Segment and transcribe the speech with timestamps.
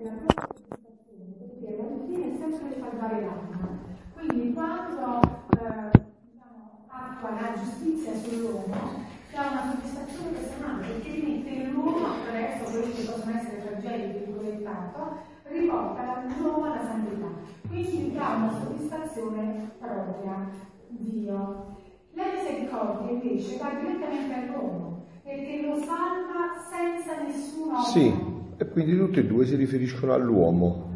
[0.00, 3.68] perché alla fine è sempre salvare l'anima.
[4.14, 5.90] Quindi quando eh,
[6.24, 13.02] diciamo, attua la giustizia sull'uomo, c'è una soddisfazione personale perché rimette l'uomo attraverso quelli che
[13.02, 17.28] possono essere tragedie di proiettato, riporta l'uomo alla santità.
[17.68, 20.48] Quindi dà una soddisfazione propria,
[20.88, 21.76] Dio.
[22.14, 27.82] La misericordia invece va direttamente all'uomo, perché lo salva senza nessuno.
[27.82, 28.29] Sì,
[28.60, 30.88] e quindi tutte e due si riferiscono all'uomo.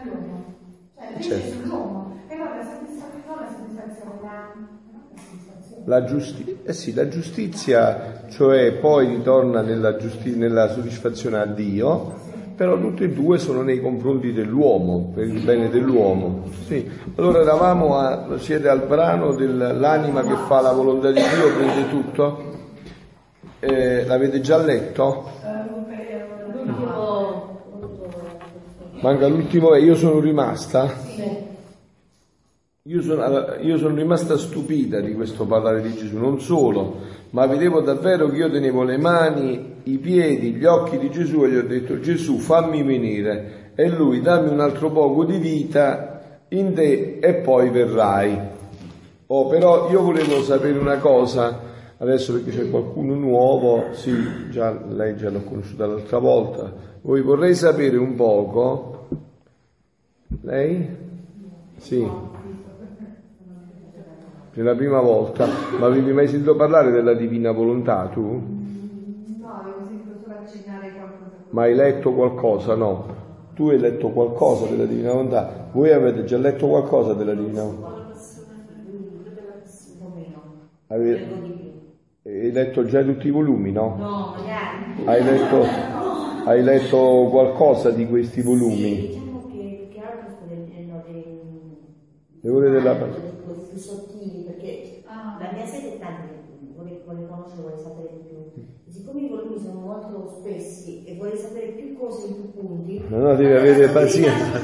[0.00, 0.56] All'uomo,
[1.18, 1.58] cioè certo.
[1.58, 4.68] sull'uomo, però la soddisfazione, la soddisfazione,
[5.84, 11.44] la, la, giusti- eh sì, la giustizia, cioè poi ritorna nella, giusti- nella soddisfazione a
[11.44, 12.22] Dio,
[12.56, 16.48] però tutte e due sono nei confronti dell'uomo, per il bene dell'uomo.
[16.64, 16.90] Sì.
[17.16, 22.52] Allora eravamo a, siete al brano dell'anima che fa la volontà di Dio, prende tutto?
[23.60, 25.42] Eh, l'avete già letto?
[29.04, 30.90] Manca l'ultimo, io sono rimasta?
[32.84, 37.82] Io sono, io sono rimasta stupita di questo parlare di Gesù, non solo, ma vedevo
[37.82, 41.66] davvero che io tenevo le mani, i piedi, gli occhi di Gesù e gli ho
[41.66, 47.34] detto Gesù fammi venire e lui dammi un altro poco di vita in te e
[47.34, 48.38] poi verrai.
[49.26, 51.60] Oh, però io volevo sapere una cosa,
[51.98, 57.54] adesso perché c'è qualcuno nuovo, sì, già, lei già l'ho conosciuta l'altra volta, voi vorrei
[57.54, 58.93] sapere un poco,
[60.42, 60.88] lei?
[61.76, 62.06] Sì
[64.54, 65.48] per la prima volta,
[65.80, 68.20] ma avevi mai sentito parlare della divina volontà tu?
[68.20, 71.30] No, avevo sentito solo accennare qualcosa.
[71.50, 72.76] Ma hai letto qualcosa?
[72.76, 73.22] No.
[73.54, 75.68] Tu hai letto qualcosa della divina volontà?
[75.72, 78.12] Voi avete già letto qualcosa della divina volontà?
[80.86, 81.52] Avete...
[82.22, 83.96] Hai letto già tutti i volumi, no?
[83.98, 85.04] No, magari.
[85.04, 85.64] Hai letto,
[86.44, 88.76] hai letto qualcosa di questi volumi?
[88.76, 91.40] Sì, diciamo che, che altro sto leggendo dei...
[92.44, 95.38] Le ore della più sottili, perché ah.
[95.40, 96.28] la mia sede è tanta,
[96.74, 98.64] vuole, vuole conoscere, vuole sapere di più.
[98.86, 103.16] Siccome i volumi sono molto spessi e vuole sapere più cose in più punti, no,
[103.16, 104.60] no, devi avere pazienza.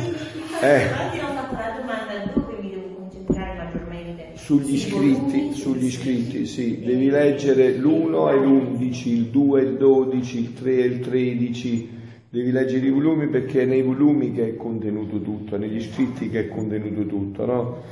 [0.61, 0.83] Eh.
[0.83, 4.33] Infatti ho fatto la domanda dove mi devo concentrare maggiormente.
[4.35, 6.81] Sugli iscritti, sugli iscritti, sì.
[6.85, 12.00] Devi leggere l'1 e l'11, il 2 e il 12, il 3 e il 13
[12.31, 16.47] devi leggere i volumi perché è nei volumi che è contenuto tutto, negli scritti che
[16.47, 17.83] è contenuto tutto, no?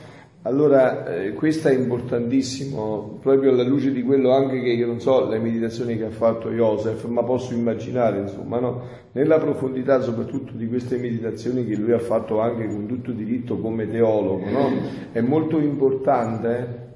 [0.43, 5.29] Allora, eh, questo è importantissimo, proprio alla luce di quello anche che io non so
[5.29, 8.83] le meditazioni che ha fatto Joseph, ma posso immaginare, insomma, no?
[9.13, 13.91] nella profondità soprattutto di queste meditazioni che lui ha fatto anche con tutto diritto come
[13.91, 14.71] teologo, no?
[15.11, 16.87] è molto importante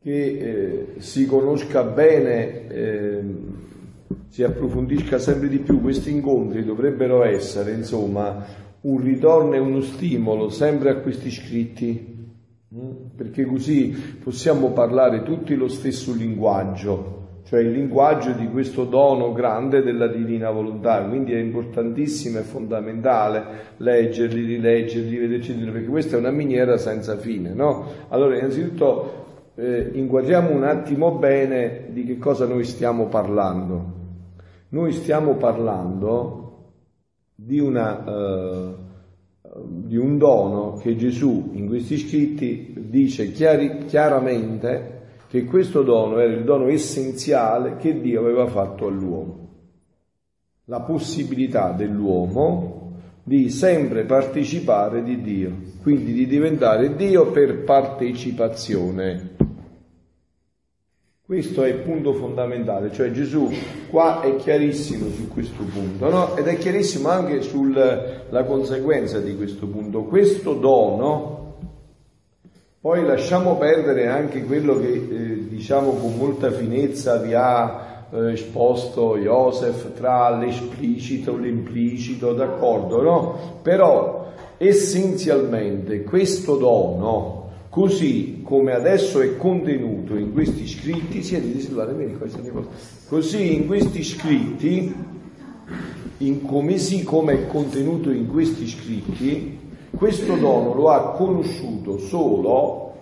[0.00, 3.22] che eh, si conosca bene, eh,
[4.28, 5.80] si approfondisca sempre di più.
[5.80, 8.44] Questi incontri dovrebbero essere, insomma,
[8.82, 12.14] un ritorno e uno stimolo sempre a questi scritti
[12.74, 13.14] Mm?
[13.16, 19.80] perché così possiamo parlare tutti lo stesso linguaggio, cioè il linguaggio di questo dono grande
[19.80, 23.44] della divina volontà, quindi è importantissimo e fondamentale
[23.76, 27.86] leggerli, rileggerli, vederci, perché questa è una miniera senza fine, no?
[28.08, 29.23] Allora, innanzitutto
[29.54, 33.92] eh, inquadriamo un attimo bene di che cosa noi stiamo parlando.
[34.70, 36.72] Noi stiamo parlando
[37.34, 38.04] di una...
[38.04, 38.82] Eh,
[39.66, 46.32] di un dono che Gesù in questi scritti dice chiari, chiaramente che questo dono era
[46.32, 49.48] il dono essenziale che Dio aveva fatto all'uomo.
[50.64, 52.92] La possibilità dell'uomo
[53.22, 59.33] di sempre partecipare di Dio, quindi di diventare Dio per partecipazione.
[61.26, 63.50] Questo è il punto fondamentale, cioè Gesù
[63.88, 66.36] qua è chiarissimo su questo punto, no?
[66.36, 70.02] Ed è chiarissimo anche sulla conseguenza di questo punto.
[70.02, 71.54] Questo dono,
[72.78, 79.16] poi lasciamo perdere anche quello che eh, diciamo con molta finezza vi ha eh, esposto
[79.16, 83.38] Joseph tra l'esplicito e l'implicito, d'accordo, no?
[83.62, 87.43] Però essenzialmente questo dono,
[87.74, 91.92] così come adesso è contenuto in questi scritti, siete Silvana,
[93.08, 94.94] così in questi scritti,
[96.18, 99.58] in come sì come è contenuto in questi scritti,
[99.90, 102.94] questo dono lo ha conosciuto solo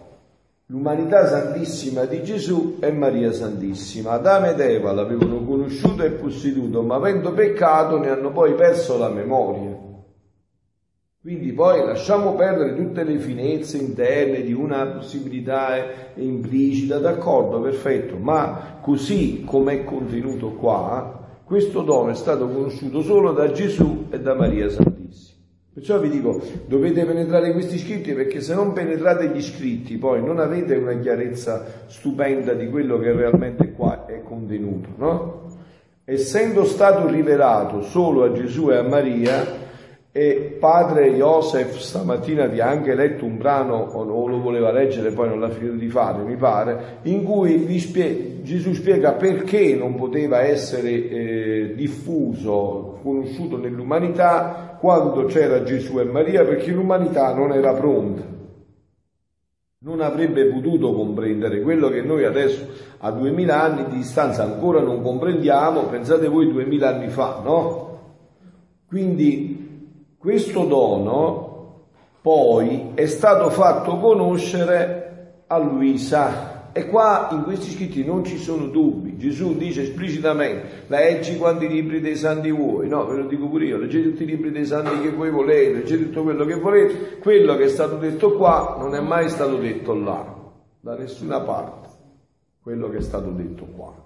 [0.69, 4.13] l'umanità santissima di Gesù e Maria Santissima.
[4.13, 9.11] Adamo ed Eva l'avevano conosciuto e posseduto, ma avendo peccato ne hanno poi perso la
[9.11, 9.92] memoria.
[11.23, 15.77] Quindi poi lasciamo perdere tutte le finezze interne di una possibilità
[16.15, 23.31] implicita, d'accordo, perfetto, ma così come è contenuto qua, questo dono è stato conosciuto solo
[23.31, 25.39] da Gesù e da Maria Santissima.
[25.73, 30.41] Perciò vi dico, dovete penetrare questi scritti perché se non penetrate gli scritti poi non
[30.41, 35.43] avete una chiarezza stupenda di quello che realmente qua è contenuto, no?
[36.05, 39.62] Essendo stato rivelato solo a Gesù e a Maria,
[40.15, 45.31] e padre Joseph stamattina vi ha anche letto un brano, o lo voleva leggere, poi
[45.31, 50.43] non l'ha finito di fare, mi pare, in cui spie- Gesù spiega perché non poteva
[50.43, 58.23] essere eh, diffuso, conosciuto nell'umanità quando c'era Gesù e Maria, perché l'umanità non era pronta.
[59.85, 62.69] Non avrebbe potuto comprendere quello che noi adesso
[62.99, 67.91] a duemila anni di distanza ancora non comprendiamo, pensate voi duemila anni fa, no?
[68.87, 69.52] Quindi
[70.23, 71.51] questo dono
[72.21, 78.69] poi è stato fatto conoscere a Luisa e qua in questi scritti non ci sono
[78.69, 79.19] dubbi.
[79.19, 83.79] Gesù dice esplicitamente, leggi quanti libri dei santi vuoi, no, ve lo dico pure io,
[83.79, 87.57] leggete tutti i libri dei santi che voi volete, leggete tutto quello che volete, quello
[87.57, 90.37] che è stato detto qua non è mai stato detto là,
[90.79, 91.89] da nessuna parte,
[92.63, 94.02] quello che è stato detto qua.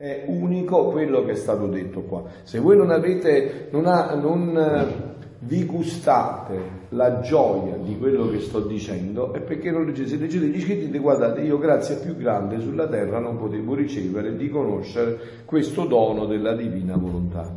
[0.00, 2.22] È unico quello che è stato detto qua.
[2.44, 8.38] Se voi non avete, non, ha, non eh, vi gustate la gioia di quello che
[8.38, 10.10] sto dicendo, è perché non leggete.
[10.10, 14.48] Se leggete gli scritti, guardate, io grazia più grande sulla terra non potevo ricevere di
[14.48, 17.52] conoscere questo dono della divina volontà.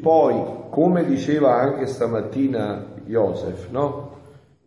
[0.00, 4.18] Poi, come diceva anche stamattina Joseph, no?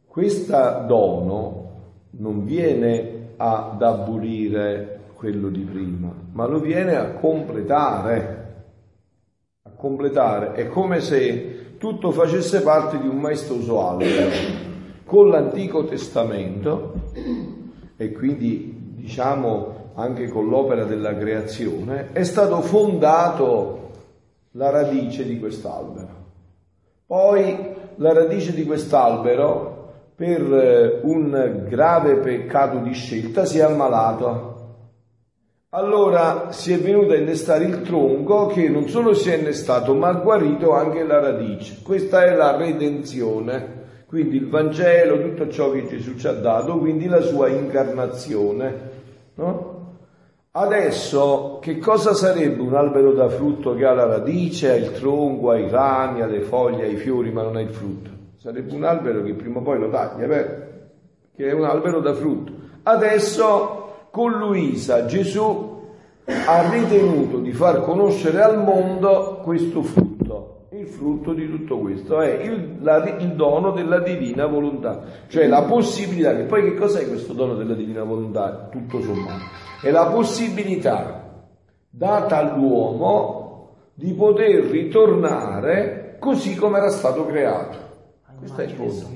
[0.06, 1.72] Questo dono
[2.10, 8.64] non viene ad abolire quello di prima, ma lo viene a completare.
[9.64, 10.54] A completare.
[10.54, 14.30] È come se tutto facesse parte di un maestoso albero.
[15.04, 16.94] Con l'Antico Testamento,
[17.98, 23.90] e quindi diciamo anche con l'opera della creazione, è stato fondato
[24.52, 26.28] la radice di quest'albero.
[27.06, 34.59] Poi la radice di quest'albero, per un grave peccato di scelta, si è ammalato
[35.72, 40.08] allora si è venuto a innestare il tronco che non solo si è innestato ma
[40.08, 41.80] ha guarito anche la radice.
[41.84, 47.06] Questa è la redenzione, quindi il Vangelo, tutto ciò che Gesù ci ha dato, quindi
[47.06, 48.98] la sua incarnazione.
[49.36, 49.78] No?
[50.52, 55.52] Adesso che cosa sarebbe un albero da frutto che ha la radice, ha il tronco,
[55.52, 58.10] ha i rami, ha le foglie, ha i fiori ma non ha il frutto?
[58.38, 60.68] Sarebbe un albero che prima o poi lo taglia, vero?
[61.36, 62.52] Che è un albero da frutto.
[62.82, 65.78] Adesso con Luisa Gesù
[66.26, 70.68] ha ritenuto di far conoscere al mondo questo frutto.
[70.72, 75.64] Il frutto di tutto questo è il, la, il, dono della divina volontà, cioè la
[75.64, 78.70] possibilità, che poi che cos'è questo dono della divina volontà?
[78.72, 79.46] Tutto sommato,
[79.82, 81.48] è la possibilità
[81.90, 87.78] data all'uomo di poter ritornare così come era stato creato.
[88.38, 89.08] Questo è il punto.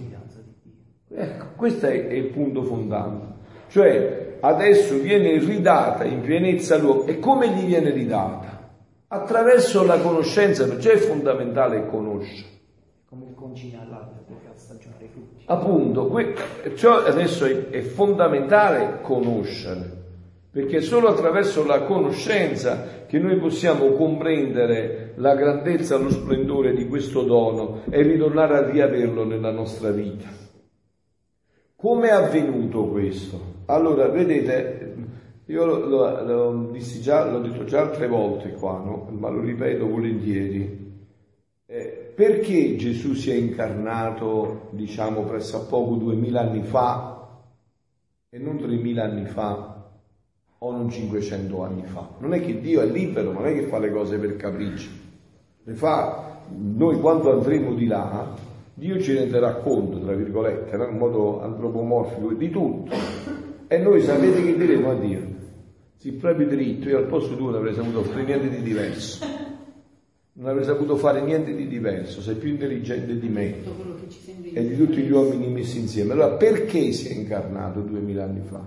[1.16, 3.28] Ecco, questo è, è il punto fondante.
[3.68, 7.06] Cioè adesso viene ridata in pienezza l'uomo.
[7.06, 8.72] E come gli viene ridata?
[9.08, 12.50] Attraverso la conoscenza, perciò è fondamentale conoscere.
[13.10, 15.44] Come il concime all'albero per far stagionare i frutti.
[15.46, 16.06] Appunto,
[16.62, 20.02] perciò adesso è, è fondamentale conoscere
[20.54, 26.88] perché è solo attraverso la conoscenza che noi possiamo comprendere la grandezza, lo splendore di
[26.88, 30.28] questo dono e ritornare a riaverlo nella nostra vita.
[31.76, 33.53] Come è avvenuto questo?
[33.66, 34.96] Allora, vedete,
[35.46, 39.08] io lo, lo, lo dissi già, l'ho detto già altre volte qua, no?
[39.12, 40.92] ma lo ripeto volentieri.
[41.66, 47.42] Eh, perché Gesù si è incarnato, diciamo, presso a poco duemila anni fa
[48.30, 49.92] e non tremila anni fa
[50.58, 52.08] o non 500 anni fa?
[52.20, 54.90] Non è che Dio è libero, non è che fa le cose per capriccio.
[55.64, 58.34] Le fa, noi quando andremo di là,
[58.76, 62.92] Dio ci renderà conto, tra virgolette, in modo antropomorfico, di tutto
[63.74, 65.22] e noi sapete che diremo a Dio?
[65.98, 69.26] Se proprio dritto, io al posto tuo non avrei saputo fare niente di diverso.
[70.34, 73.56] Non avrei saputo fare niente di diverso, sei più intelligente di me
[74.54, 76.14] e di tutti gli uomini messi insieme.
[76.14, 78.64] Allora perché si è incarnato duemila anni fa?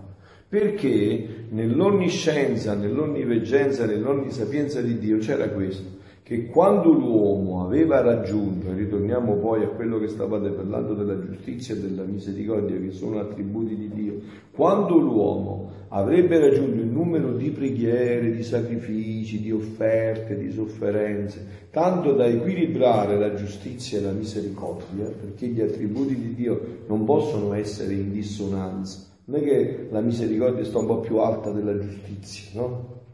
[0.48, 5.95] Perché nell'onniscienza, nell'onniveggenza, nell'onnisapienza di Dio c'era questo
[6.26, 11.76] che quando l'uomo aveva raggiunto, e ritorniamo poi a quello che stavate parlando della giustizia
[11.76, 14.18] e della misericordia, che sono attributi di Dio,
[14.50, 22.14] quando l'uomo avrebbe raggiunto il numero di preghiere, di sacrifici, di offerte, di sofferenze, tanto
[22.14, 27.94] da equilibrare la giustizia e la misericordia, perché gli attributi di Dio non possono essere
[27.94, 33.04] in dissonanza, non è che la misericordia sta un po' più alta della giustizia, no?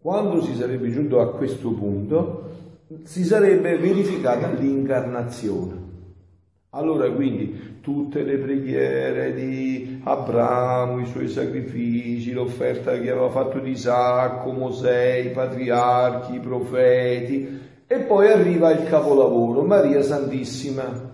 [0.00, 2.50] Quando si sarebbe giunto a questo punto,
[3.02, 5.86] si sarebbe verificata l'incarnazione.
[6.70, 13.70] Allora quindi tutte le preghiere di Abramo, i suoi sacrifici, l'offerta che aveva fatto di
[13.70, 21.10] Isacco, Mosè, i patriarchi, i profeti, e poi arriva il capolavoro, Maria Santissima,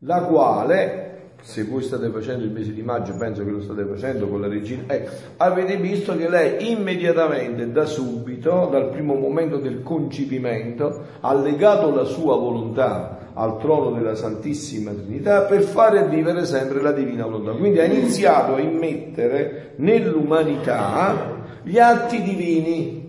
[0.00, 1.01] la quale
[1.42, 4.46] se voi state facendo il mese di maggio, penso che lo state facendo con la
[4.46, 11.34] regina, ecco, avete visto che lei immediatamente, da subito, dal primo momento del concepimento, ha
[11.34, 17.24] legato la sua volontà al trono della Santissima Trinità per fare vivere sempre la divina
[17.24, 17.52] volontà.
[17.52, 23.00] Quindi ha iniziato a immettere nell'umanità gli atti divini.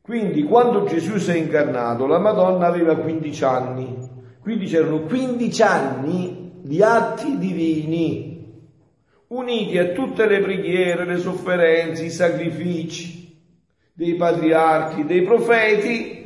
[0.00, 3.96] Quindi quando Gesù si è incarnato, la Madonna aveva 15 anni,
[4.40, 8.64] quindi c'erano 15 anni di atti divini,
[9.28, 13.38] uniti a tutte le preghiere, le sofferenze, i sacrifici
[13.92, 16.18] dei patriarchi, dei profeti,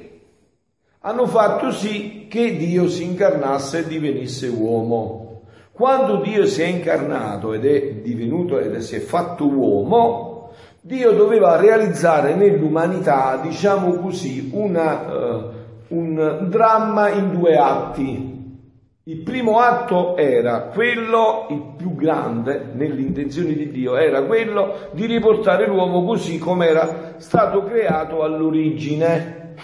[1.01, 5.43] hanno fatto sì che Dio si incarnasse e divenisse uomo.
[5.73, 10.51] Quando Dio si è incarnato ed è divenuto ed si è fatto uomo,
[10.81, 15.51] Dio doveva realizzare nell'umanità, diciamo così, una, uh,
[15.89, 18.34] un dramma in due atti.
[19.07, 25.05] Il primo atto era quello, il più grande nelle intenzioni di Dio, era quello di
[25.05, 29.57] riportare l'uomo così come era stato creato all'origine.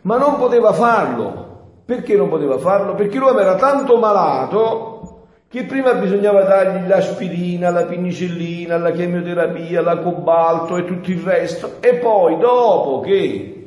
[0.00, 1.82] Ma non poteva farlo.
[1.84, 2.94] Perché non poteva farlo?
[2.94, 9.98] Perché l'uomo era tanto malato che prima bisognava dargli l'aspirina, la penicillina, la chemioterapia, la
[9.98, 11.74] cobalto e tutto il resto.
[11.80, 13.61] E poi dopo che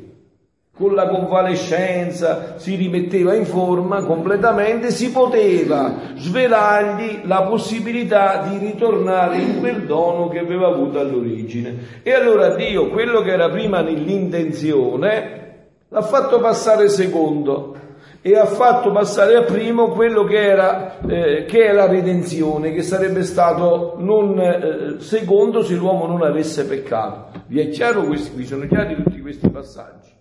[0.77, 9.37] con la convalescenza si rimetteva in forma completamente, si poteva svelargli la possibilità di ritornare
[9.37, 12.01] in quel dono che aveva avuto all'origine.
[12.03, 15.43] E allora Dio, quello che era prima nell'intenzione,
[15.87, 17.77] l'ha fatto passare secondo
[18.21, 22.81] e ha fatto passare a primo quello che era, eh, che è la redenzione, che
[22.81, 27.43] sarebbe stato non eh, secondo se l'uomo non avesse peccato.
[27.47, 30.14] Vi è chiaro questi, vi sono chiari tutti questi passaggi?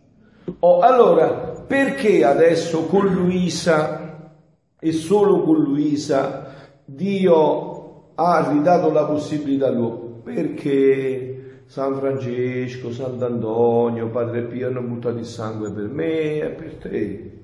[0.61, 1.29] Oh, allora,
[1.67, 4.33] perché adesso con Luisa
[4.79, 6.53] e solo con Luisa
[6.85, 10.21] Dio ha ridato la possibilità all'uomo?
[10.23, 17.44] Perché San Francesco, Sant'Antonio, Padre Pio hanno buttato il sangue per me e per te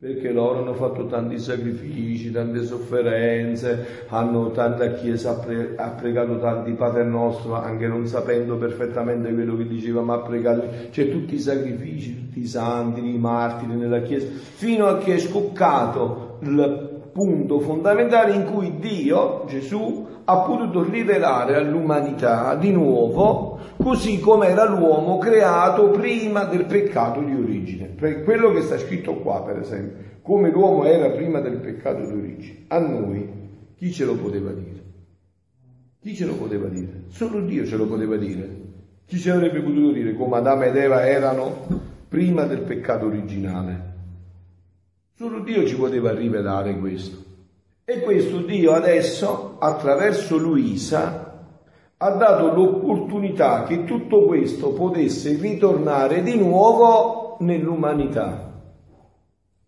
[0.00, 6.38] perché loro hanno fatto tanti sacrifici, tante sofferenze, hanno tanta chiesa, ha, pre- ha pregato
[6.38, 11.34] tanti Padre nostro, anche non sapendo perfettamente quello che diceva, ma ha pregato, cioè tutti
[11.34, 16.87] i sacrifici, tutti i santi, i martiri nella chiesa, fino a che è scoccato il
[17.18, 24.68] punto fondamentale in cui Dio, Gesù, ha potuto rivelare all'umanità di nuovo così come era
[24.68, 27.96] l'uomo creato prima del peccato di origine.
[27.96, 32.64] Quello che sta scritto qua, per esempio, come l'uomo era prima del peccato di origine.
[32.68, 33.28] A noi
[33.74, 34.84] chi ce lo poteva dire?
[36.00, 37.02] Chi ce lo poteva dire?
[37.08, 38.48] Solo Dio ce lo poteva dire.
[39.06, 41.52] Chi ce l'avrebbe potuto dire come Adamo ed Eva erano
[42.06, 43.87] prima del peccato originale?
[45.18, 47.24] Solo Dio ci poteva rivelare questo.
[47.84, 51.44] E questo Dio adesso, attraverso Luisa,
[51.96, 58.62] ha dato l'opportunità che tutto questo potesse ritornare di nuovo nell'umanità.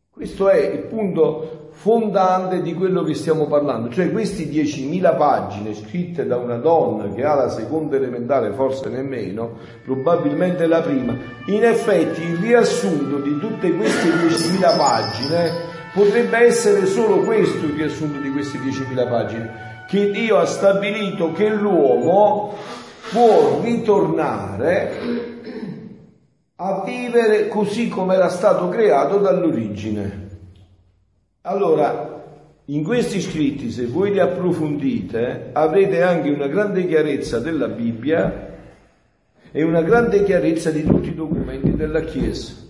[0.09, 6.27] Questo è il punto fondante di quello che stiamo parlando, cioè queste 10.000 pagine scritte
[6.27, 12.21] da una donna che ha la seconda elementare, forse nemmeno, probabilmente la prima, in effetti
[12.21, 15.51] il riassunto di tutte queste 10.000 pagine
[15.95, 19.51] potrebbe essere solo questo il riassunto di queste 10.000 pagine,
[19.89, 22.57] che Dio ha stabilito che l'uomo
[23.11, 24.93] può ritornare
[26.57, 30.29] a vivere così come era stato creato dall'origine.
[31.43, 32.25] Allora,
[32.67, 38.49] in questi scritti, se voi li approfondite, avrete anche una grande chiarezza della Bibbia
[39.51, 42.69] e una grande chiarezza di tutti i documenti della Chiesa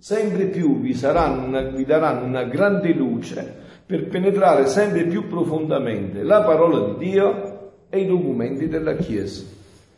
[0.00, 3.54] sempre più vi, una, vi daranno una grande luce
[3.84, 9.44] per penetrare sempre più profondamente la parola di Dio e i documenti della Chiesa.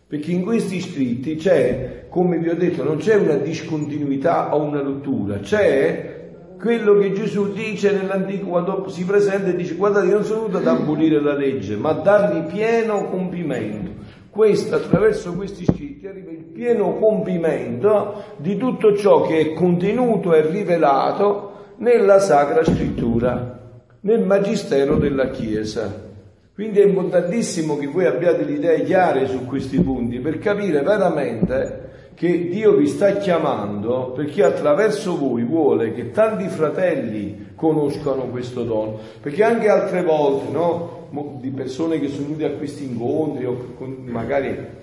[0.08, 4.80] Perché in questi scritti c'è, come vi ho detto, non c'è una discontinuità o una
[4.80, 6.21] rottura, c'è
[6.62, 10.58] quello che Gesù dice nell'antico quando si presenta e dice guardate io non sono venuto
[10.58, 13.90] ad abolire la legge ma a dargli pieno compimento
[14.32, 20.40] questo, attraverso questi scritti arriva il pieno compimento di tutto ciò che è contenuto e
[20.50, 23.60] rivelato nella Sacra Scrittura,
[24.00, 26.10] nel Magistero della Chiesa.
[26.54, 31.90] Quindi è importantissimo che voi abbiate le idee chiare su questi punti per capire veramente
[32.14, 38.98] che Dio vi sta chiamando perché attraverso voi vuole che tanti fratelli conoscano questo dono.
[39.20, 41.00] Perché anche altre volte, no?
[41.40, 44.80] Di persone che sono venute a questi incontri o magari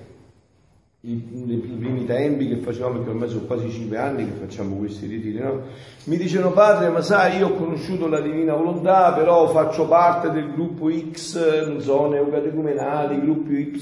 [1.01, 5.39] nei primi tempi che facevamo, perché ormai sono quasi cinque anni che facciamo questi ritiri,
[5.39, 5.61] no?
[6.03, 10.51] mi dicevano padre, ma sai, io ho conosciuto la divina volontà, però faccio parte del
[10.51, 13.79] gruppo X, non so, neocatecumenali, gruppo Y,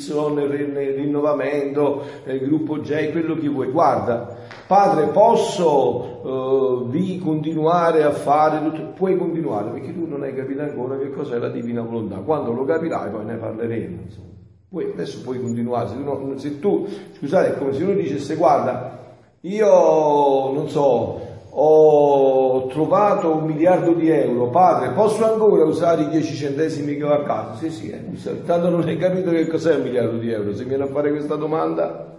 [0.96, 3.72] rinnovamento, il gruppo J, quello che vuoi.
[3.72, 8.92] Guarda, padre, posso uh, vi continuare a fare tutto?
[8.96, 12.18] Puoi continuare, perché tu non hai capito ancora che cos'è la divina volontà.
[12.18, 14.02] Quando lo capirai poi ne parleremo.
[14.04, 14.37] Insomma.
[14.70, 18.36] Poi adesso puoi continuare, se tu, non, se tu, scusate, è come se uno dicesse
[18.36, 26.10] guarda, io non so, ho trovato un miliardo di euro, padre, posso ancora usare i
[26.10, 27.56] dieci centesimi che ho a casa?
[27.56, 28.44] Sì, sì, eh.
[28.44, 31.36] tanto non hai capito che cos'è un miliardo di euro, se viene a fare questa
[31.36, 32.16] domanda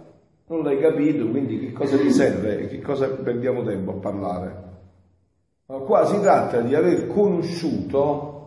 [0.47, 2.67] non l'hai capito, quindi che cosa ti serve?
[2.67, 4.63] Che cosa perdiamo tempo a parlare?
[5.67, 8.37] Ma qua si tratta di aver conosciuto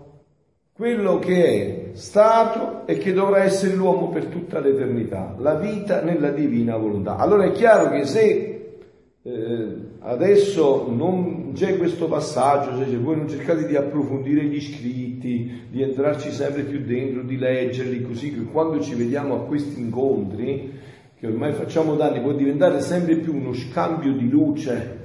[0.72, 6.30] quello che è stato e che dovrà essere l'uomo per tutta l'eternità, la vita nella
[6.30, 7.16] divina volontà.
[7.16, 8.52] Allora è chiaro che se
[9.22, 15.82] eh, adesso non c'è questo passaggio, se voi non cercate di approfondire gli scritti, di
[15.82, 20.72] entrarci sempre più dentro, di leggerli, così che quando ci vediamo a questi incontri,
[21.18, 25.01] che ormai facciamo danni, può diventare sempre più uno scambio di luce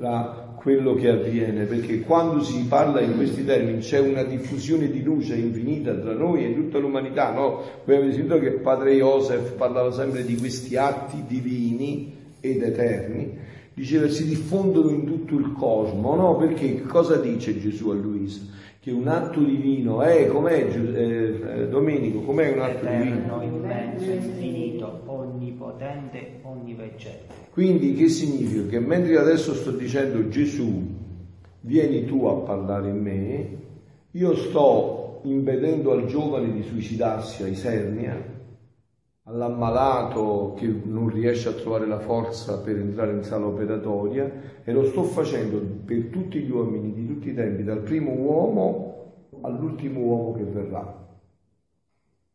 [0.00, 5.02] tra quello che avviene, perché quando si parla in questi termini c'è una diffusione di
[5.02, 7.62] luce infinita tra noi e tutta l'umanità, no?
[7.84, 13.36] Voi avete sentito che padre Joseph parlava sempre di questi atti divini ed eterni,
[13.74, 16.36] diceva si diffondono in tutto il cosmo, no?
[16.36, 18.40] Perché cosa dice Gesù a Luisa?
[18.80, 23.42] Che un atto divino è, com'è eh, eh, Domenico, com'è un atto Eterno, divino?
[23.42, 27.39] immenso, infinito, onnipotente, onniveggente.
[27.60, 28.66] Quindi che significa?
[28.70, 30.82] Che mentre adesso sto dicendo Gesù,
[31.60, 33.58] vieni tu a parlare in me,
[34.12, 38.16] io sto impedendo al giovane di suicidarsi a Isernia,
[39.24, 44.84] all'ammalato che non riesce a trovare la forza per entrare in sala operatoria e lo
[44.84, 50.32] sto facendo per tutti gli uomini di tutti i tempi, dal primo uomo all'ultimo uomo
[50.32, 51.08] che verrà.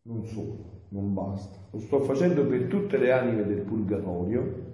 [0.04, 1.58] Non solo, non basta.
[1.72, 4.74] Lo sto facendo per tutte le anime del purgatorio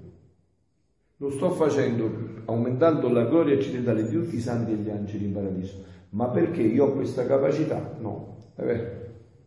[1.21, 5.33] lo sto facendo aumentando la gloria occidentale di tutti i santi e gli angeli in
[5.33, 5.83] paradiso.
[6.09, 7.95] Ma perché io ho questa capacità?
[7.99, 8.37] No.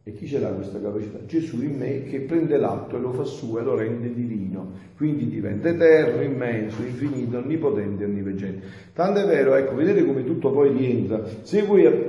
[0.06, 1.18] E chi ce l'ha questa capacità?
[1.26, 4.70] Gesù in me che prende l'atto e lo fa suo e lo rende divino.
[4.96, 8.66] Quindi diventa eterno, immenso, infinito, onnipotente onniveggente.
[8.92, 11.24] Tanto è vero, ecco, vedete come tutto poi rientra.
[11.42, 12.06] Se voi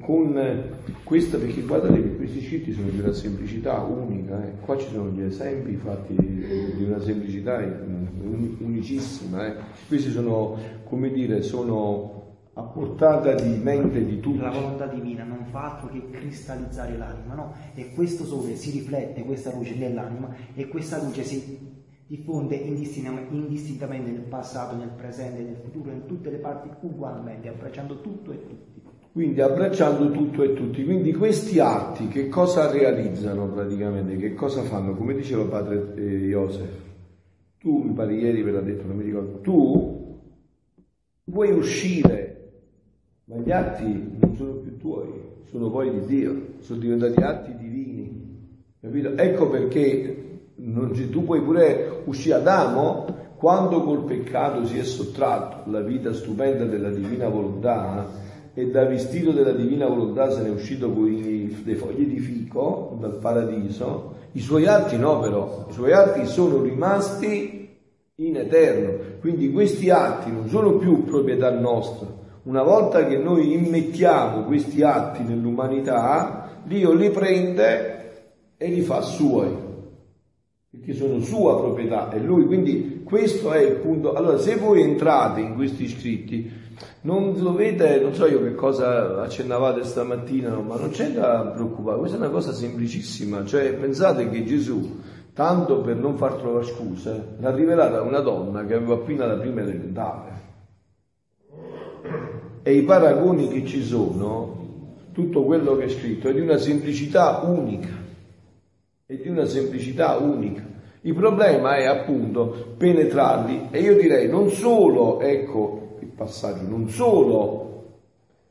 [0.00, 0.62] con
[1.02, 4.60] questa, perché guardate questi scritti sono di una semplicità unica, eh.
[4.60, 7.56] qua ci sono gli esempi fatti di una semplicità
[8.58, 9.56] unicissima, eh.
[9.88, 10.54] questi sono,
[10.84, 12.18] come dire, sono
[12.52, 14.38] a portata di mente di tutti.
[14.38, 17.54] La volontà divina non fa altro che cristallizzare l'anima, no?
[17.74, 21.58] E questo sole si riflette, questa luce nell'anima, e questa luce si
[22.06, 28.32] diffonde indistintamente nel passato, nel presente, nel futuro, in tutte le parti ugualmente, abbracciando tutto
[28.32, 28.89] e tutti.
[29.12, 30.84] Quindi abbracciando tutto e tutti.
[30.84, 34.16] Quindi questi atti che cosa realizzano praticamente?
[34.16, 34.94] Che cosa fanno?
[34.94, 36.32] Come diceva padre eh,
[37.58, 40.18] tu mi pare ieri ve l'ha detto, non mi ricordo, tu
[41.30, 42.52] puoi uscire,
[43.24, 45.08] ma gli atti non sono più tuoi,
[45.50, 48.28] sono poi di Dio, sono diventati atti divini.
[48.80, 49.14] Capito?
[49.14, 50.40] Ecco perché
[51.10, 56.90] tu puoi pure uscire Adamo quando col peccato si è sottratto la vita stupenda della
[56.90, 58.08] divina volontà
[58.54, 61.04] e dal vestito della divina volontà se ne è uscito con
[61.64, 66.62] le foglie di fico dal paradiso, i suoi atti no però, i suoi atti sono
[66.62, 67.68] rimasti
[68.16, 72.08] in eterno, quindi questi atti non sono più proprietà nostra,
[72.42, 78.12] una volta che noi immettiamo questi atti nell'umanità, Dio li prende
[78.56, 79.50] e li fa suoi,
[80.70, 84.12] perché sono sua proprietà e lui, quindi questo è il punto.
[84.12, 86.50] Allora, se voi entrate in questi scritti,
[87.02, 92.16] non dovete, non so io che cosa accennavate stamattina, ma non c'è da preoccupare, questa
[92.16, 95.00] è una cosa semplicissima, cioè pensate che Gesù,
[95.32, 99.36] tanto per non far trovare scuse, l'ha rivelata a una donna che aveva appena la
[99.36, 100.48] prima elementare.
[102.62, 104.58] E i paragoni che ci sono,
[105.12, 107.96] tutto quello che è scritto, è di una semplicità unica,
[109.06, 110.68] è di una semplicità unica.
[111.02, 117.68] Il problema è appunto penetrarli e io direi non solo, ecco, passaggio, non solo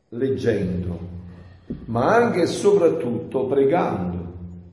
[0.09, 0.99] leggendo,
[1.85, 4.27] ma anche e soprattutto pregando.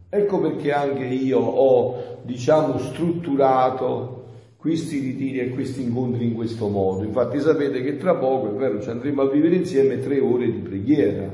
[0.08, 4.24] Ecco perché anche io ho, diciamo, strutturato
[4.56, 7.04] questi ritiri e questi incontri in questo modo.
[7.04, 10.58] Infatti sapete che tra poco, è vero, ci andremo a vivere insieme tre ore di
[10.58, 11.30] preghiera.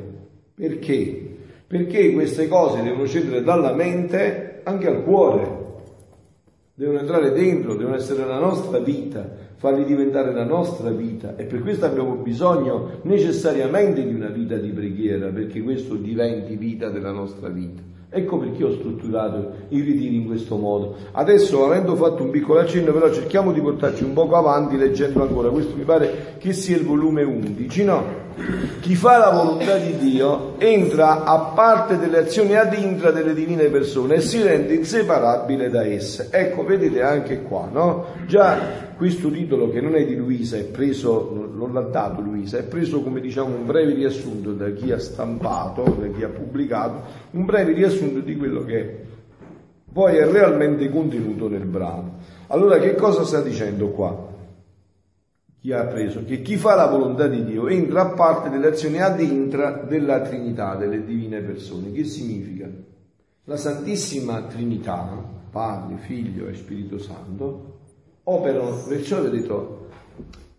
[0.55, 1.37] Perché?
[1.67, 5.62] Perché queste cose devono scendere dalla mente anche al cuore,
[6.75, 11.61] devono entrare dentro, devono essere la nostra vita, farli diventare la nostra vita e per
[11.61, 17.49] questo abbiamo bisogno necessariamente di una vita di preghiera, perché questo diventi vita della nostra
[17.49, 17.92] vita.
[18.15, 20.97] Ecco perché ho strutturato i ritiri in questo modo.
[21.13, 25.49] Adesso, avendo fatto un piccolo accenno, però cerchiamo di portarci un poco avanti leggendo ancora.
[25.49, 28.05] Questo mi pare che sia il volume 11, no?
[28.81, 33.65] Chi fa la volontà di Dio entra a parte delle azioni ad intra delle divine
[33.69, 36.29] persone e si rende inseparabile da esse.
[36.31, 38.05] Ecco, vedete anche qua, no?
[38.27, 42.63] Già questo titolo che non è di Luisa, è preso, non l'ha dato Luisa, è
[42.63, 47.45] preso come diciamo un breve riassunto da chi ha stampato, da chi ha pubblicato, un
[47.45, 49.05] breve riassunto di quello che
[49.93, 52.19] poi è realmente contenuto nel brano.
[52.47, 54.29] Allora che cosa sta dicendo qua?
[55.59, 56.25] Chi ha preso?
[56.25, 60.21] Che chi fa la volontà di Dio entra a parte delle azioni ad intra della
[60.21, 61.91] Trinità, delle divine persone.
[61.91, 62.71] Che significa?
[63.47, 67.72] La Santissima Trinità, Padre, Figlio e Spirito Santo,
[68.25, 69.89] operano, perciò vi ho detto,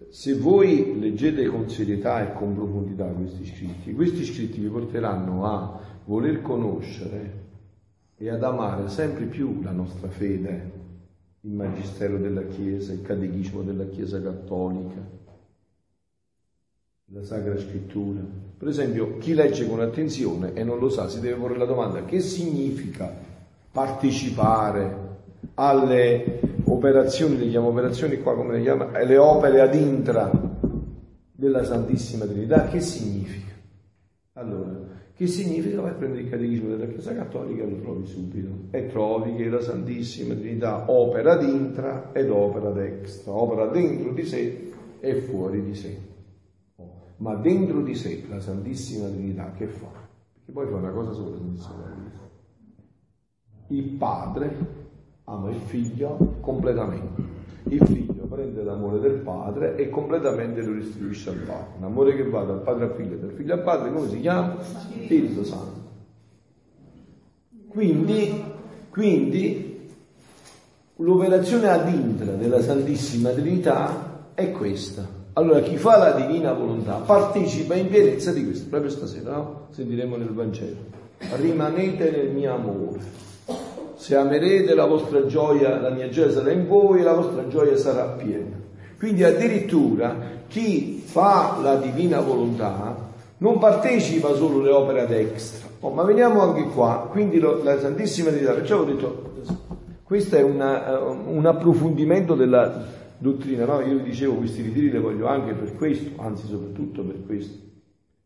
[0.09, 5.79] se voi leggete con serietà e con profondità questi scritti, questi scritti vi porteranno a
[6.05, 7.41] voler conoscere
[8.17, 10.81] e ad amare sempre più la nostra fede,
[11.41, 15.01] il Magistero della Chiesa, il Catechismo della Chiesa Cattolica,
[17.05, 18.21] la Sacra Scrittura.
[18.57, 22.05] Per esempio, chi legge con attenzione e non lo sa si deve porre la domanda
[22.05, 23.11] che significa
[23.71, 25.12] partecipare
[25.55, 30.31] alle operazioni, le chiamo operazioni qua come le chiama, le opere ad intra
[31.31, 33.53] della Santissima Trinità, che significa?
[34.33, 34.79] Allora,
[35.15, 35.81] che significa?
[35.81, 38.49] Vai a prendere il catechismo della Chiesa Cattolica e lo trovi subito.
[38.71, 44.11] E trovi che la Santissima Trinità opera ad intra ed opera ad extra, opera dentro
[44.11, 45.97] di sé e fuori di sé.
[47.17, 49.91] Ma dentro di sé la Santissima Trinità che fa?
[50.33, 51.37] Perché poi fa una cosa sola,
[53.67, 54.82] il Padre
[55.33, 57.41] ama il figlio completamente.
[57.69, 61.67] Il figlio prende l'amore del padre e completamente lo restituisce al padre.
[61.77, 64.57] Un amore che va dal padre al figlio, dal figlio al padre, come si chiama?
[64.61, 65.81] Spirito Santo.
[67.67, 68.43] Quindi,
[68.89, 69.89] quindi
[70.97, 75.21] l'operazione ad intra della Santissima Trinità è questa.
[75.33, 79.67] Allora chi fa la divina volontà partecipa in pienezza di questo, proprio stasera, no?
[79.71, 81.01] Sentiremo nel Vangelo.
[81.37, 83.31] Rimanete nel mio amore
[84.03, 87.77] se amerete la vostra gioia, la mia gioia sarà in voi e la vostra gioia
[87.77, 88.59] sarà piena.
[88.97, 90.13] Quindi addirittura
[90.49, 92.97] chi fa la divina volontà
[93.37, 95.69] non partecipa solo alle opere ad extra.
[95.79, 99.31] Oh, ma veniamo anche qua, quindi lo, la Santissima Trinità, perciò ho detto,
[100.03, 102.83] questo è una, uh, un approfondimento della
[103.17, 103.79] dottrina, no?
[103.79, 107.71] Io vi dicevo questi ritiri li voglio anche per questo, anzi soprattutto per questo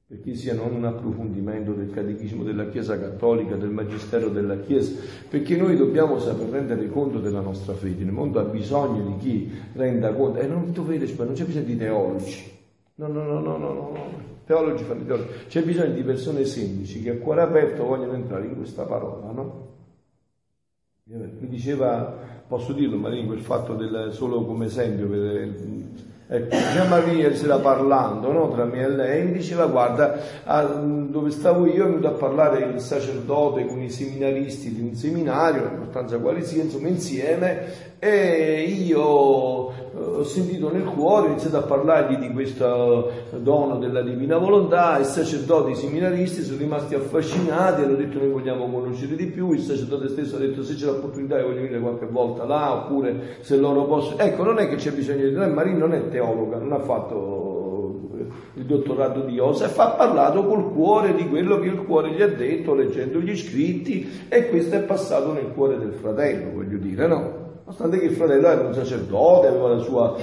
[0.10, 5.58] perché sia non un approfondimento del catechismo della Chiesa Cattolica, del Magistero della Chiesa, perché
[5.58, 8.04] noi dobbiamo saper rendere conto della nostra fede.
[8.04, 11.76] Il mondo ha bisogno di chi renda conto, e non dovete, non c'è bisogno di
[11.76, 12.52] teologi,
[12.96, 13.98] no, no, no, no, no, no,
[14.46, 18.56] teologi fanno teologi, c'è bisogno di persone semplici che a cuore aperto vogliono entrare in
[18.56, 19.66] questa parola, no?
[21.04, 25.54] Mi diceva, posso dirlo Marino, quel fatto del, solo come esempio per
[26.30, 31.32] Ecco, Gian Maria c'era parlando no, tra me e lei mi diceva guarda a, dove
[31.32, 36.18] stavo io è venuto a parlare il sacerdote con i seminaristi di un seminario, l'importanza
[36.18, 42.18] quale sia, insomma insieme e io eh, ho sentito nel cuore, ho iniziato a parlargli
[42.18, 48.20] di questo dono della divina volontà, i sacerdoti, i seminaristi sono rimasti affascinati, hanno detto
[48.20, 51.62] noi vogliamo conoscere di più, il sacerdote stesso ha detto se c'è l'opportunità io voglio
[51.62, 54.20] venire qualche volta là, oppure se loro possono...
[54.20, 55.32] Ecco, non è che c'è bisogno di...
[55.32, 57.56] Noi, Marin non è teologa, non ha fatto
[58.54, 62.28] il dottorato di Joseph, ha parlato col cuore di quello che il cuore gli ha
[62.28, 67.37] detto leggendo gli scritti e questo è passato nel cuore del fratello, voglio dire, no?
[67.68, 70.16] Nonostante che il fratello era un sacerdote, aveva la sua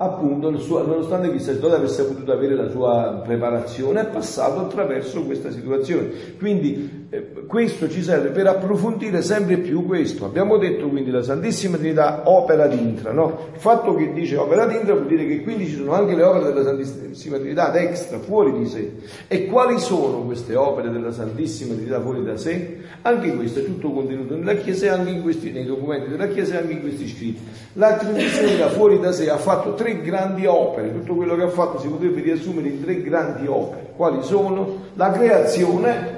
[0.00, 5.24] appunto, suo, nonostante che il sacerdote avesse potuto avere la sua preparazione, è passato attraverso
[5.24, 6.36] questa situazione.
[6.38, 6.97] Quindi
[7.46, 10.26] questo ci serve per approfondire sempre più questo.
[10.26, 13.46] Abbiamo detto quindi la Santissima Trinità opera d'intra, no?
[13.54, 16.52] Il fatto che dice opera d'intra vuol dire che quindi ci sono anche le opere
[16.52, 18.92] della Santissima Trinità extra, fuori di sé.
[19.26, 22.76] E quali sono queste opere della Santissima Trinità fuori da sé?
[23.00, 26.56] Anche questo è tutto contenuto nella Chiesa e anche questi, nei documenti della Chiesa e
[26.58, 27.40] anche in questi scritti.
[27.74, 31.48] La Trinità Trinità fuori da sé ha fatto tre grandi opere, tutto quello che ha
[31.48, 33.92] fatto si potrebbe riassumere in tre grandi opere.
[33.96, 34.86] Quali sono?
[34.94, 36.17] La creazione,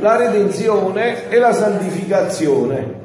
[0.00, 3.02] la redenzione e la santificazione.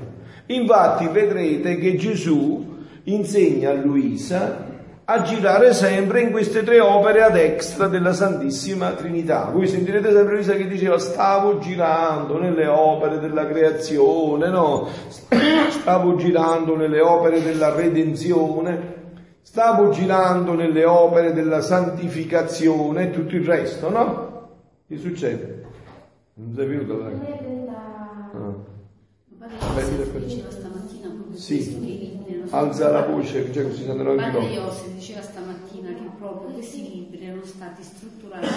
[0.47, 4.67] Infatti vedrete che Gesù insegna a Luisa
[5.11, 9.49] a girare sempre in queste tre opere ad extra della Santissima Trinità.
[9.51, 14.87] Voi sentirete sempre Luisa che diceva stavo girando nelle opere della creazione, no?
[15.69, 18.97] Stavo girando nelle opere della redenzione,
[19.41, 24.49] stavo girando nelle opere della santificazione e tutto il resto, no?
[24.87, 25.58] Che succede?
[26.39, 27.07] Non sei venuto là?
[28.33, 28.77] Ah.
[29.37, 32.17] Padre diceva stamattina Sì.
[32.49, 34.65] Alza la voce, cioè così si andranno anche Padre loro.
[34.65, 38.47] Iossi diceva stamattina che proprio questi libri erano stati strutturati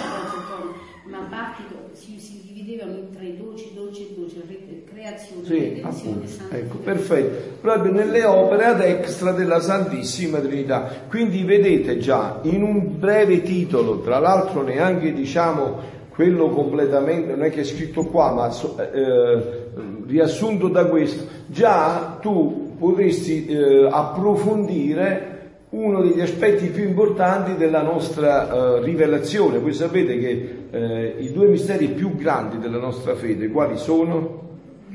[1.05, 6.25] una parte si, si dividevano in tre, 12, 12 e 12, re- creazione, Sì, redenzione.
[6.51, 7.57] Ecco, perfetto.
[7.59, 10.89] Proprio nelle opere ad extra della Santissima Trinità.
[11.09, 17.49] Quindi vedete già, in un breve titolo, tra l'altro neanche diciamo quello completamente, non è
[17.49, 19.63] che è scritto qua, ma so- eh,
[20.05, 25.31] riassunto da questo, già tu potresti eh, approfondire
[25.69, 29.57] uno degli aspetti più importanti della nostra eh, rivelazione.
[29.57, 34.41] Voi sapete che eh, i due misteri più grandi della nostra fede, quali sono?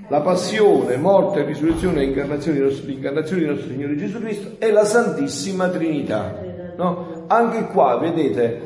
[0.09, 2.64] La passione, morte, risurrezione e l'incarnazione di
[3.44, 6.40] nostro Signore Gesù Cristo e la Santissima Trinità.
[6.76, 7.24] No?
[7.26, 8.61] Anche qua, vedete,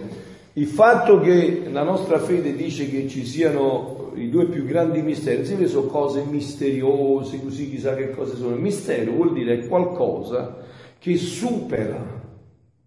[0.55, 5.41] il fatto che la nostra fede dice che ci siano i due più grandi misteri,
[5.41, 8.55] insieme sono cose misteriose, così chissà che cose sono.
[8.55, 10.59] Il mistero vuol dire qualcosa
[10.99, 12.21] che supera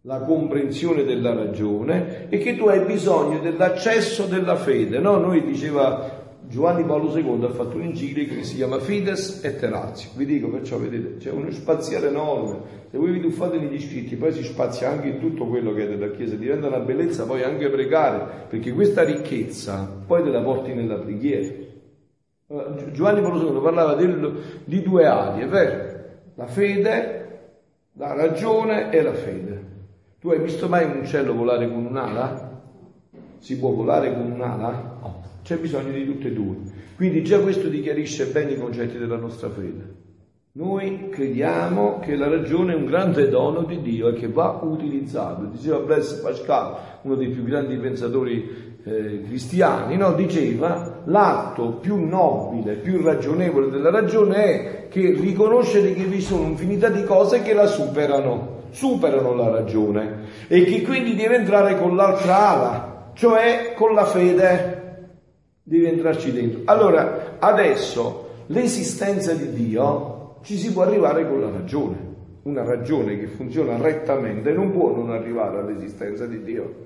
[0.01, 4.99] la comprensione della ragione e che tu hai bisogno dell'accesso della fede.
[4.99, 5.17] No?
[5.17, 10.09] Noi diceva Giovanni Paolo II ha fatto un'enciclica che si chiama Fides et Ratio.
[10.15, 12.59] Vi dico perciò, vedete, c'è uno spaziale enorme.
[12.91, 15.87] Se voi vi tuffate negli scritti, poi si spazia anche in tutto quello che è
[15.87, 20.73] della Chiesa, diventa una bellezza poi anche pregare, perché questa ricchezza poi te la porti
[20.73, 21.53] nella preghiera.
[22.47, 25.93] Eh, Gi- Giovanni Paolo II parlava del- di due ali, è vero?
[26.35, 27.39] La fede,
[27.93, 29.63] la ragione e la fede.
[30.19, 32.61] Tu hai visto mai un uccello volare con un'ala?
[33.39, 34.97] Si può volare con un'ala?
[35.01, 36.55] No, c'è bisogno di tutte e due.
[36.95, 40.03] Quindi già questo ti chiarisce bene i concetti della nostra fede.
[40.53, 45.43] Noi crediamo che la ragione è un grande dono di Dio e che va utilizzato.
[45.43, 50.13] Diceva Blaise Pascal, uno dei più grandi pensatori eh, cristiani, no?
[50.13, 56.89] diceva l'atto più nobile, più ragionevole della ragione è che riconoscere che vi sono infinità
[56.89, 62.49] di cose che la superano, superano la ragione e che quindi deve entrare con l'altra
[62.49, 64.84] ala, cioè con la fede
[65.67, 66.61] devi entrarci dentro.
[66.65, 72.13] Allora, adesso l'esistenza di Dio ci si può arrivare con la ragione.
[72.43, 76.83] Una ragione che funziona rettamente non può non arrivare all'esistenza di Dio.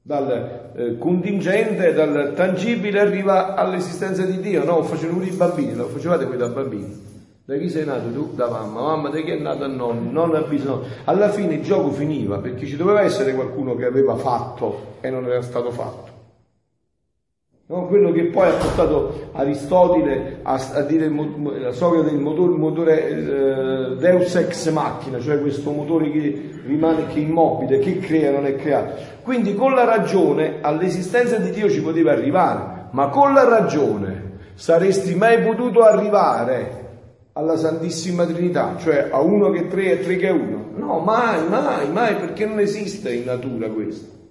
[0.00, 4.64] Dal eh, contingente, dal tangibile arriva all'esistenza di Dio.
[4.64, 7.12] No, facevano i bambini, lo facevate voi da bambini.
[7.44, 8.30] Da chi sei nato tu?
[8.34, 8.80] Da mamma.
[8.80, 10.10] Mamma da chi è nato nonno?
[10.10, 10.84] Nonno ha bisogno.
[11.04, 15.26] Alla fine il gioco finiva perché ci doveva essere qualcuno che aveva fatto e non
[15.26, 16.13] era stato fatto.
[17.66, 17.86] No?
[17.86, 21.10] Quello che poi ha portato Aristotele a, a dire
[21.58, 27.06] la storia del motore, il motore eh, Deus ex machina, cioè questo motore che rimane
[27.06, 29.00] che immobile, che crea, non è creato.
[29.22, 35.14] Quindi con la ragione all'esistenza di Dio ci poteva arrivare, ma con la ragione saresti
[35.14, 36.82] mai potuto arrivare
[37.32, 40.66] alla Santissima Trinità, cioè a uno che è tre e tre che è uno?
[40.76, 44.23] No, mai, mai, mai, perché non esiste in natura questo.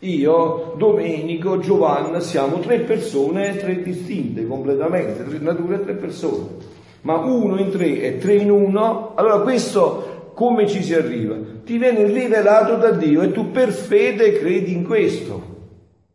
[0.00, 6.48] Io, Domenico, Giovanna siamo tre persone, tre distinte completamente, tre nature tre persone.
[7.02, 11.36] Ma uno in tre e tre in uno, allora questo come ci si arriva?
[11.64, 15.58] Ti viene rivelato da Dio e tu per fede credi in questo.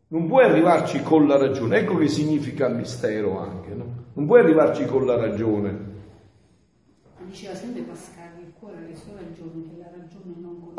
[0.08, 3.84] Non puoi arrivarci con la ragione, ecco che significa mistero anche, no?
[4.14, 5.94] Non puoi arrivarci con la ragione.
[7.20, 9.85] Diceva sempre Pascal il cuore ha le sue ragioni, che.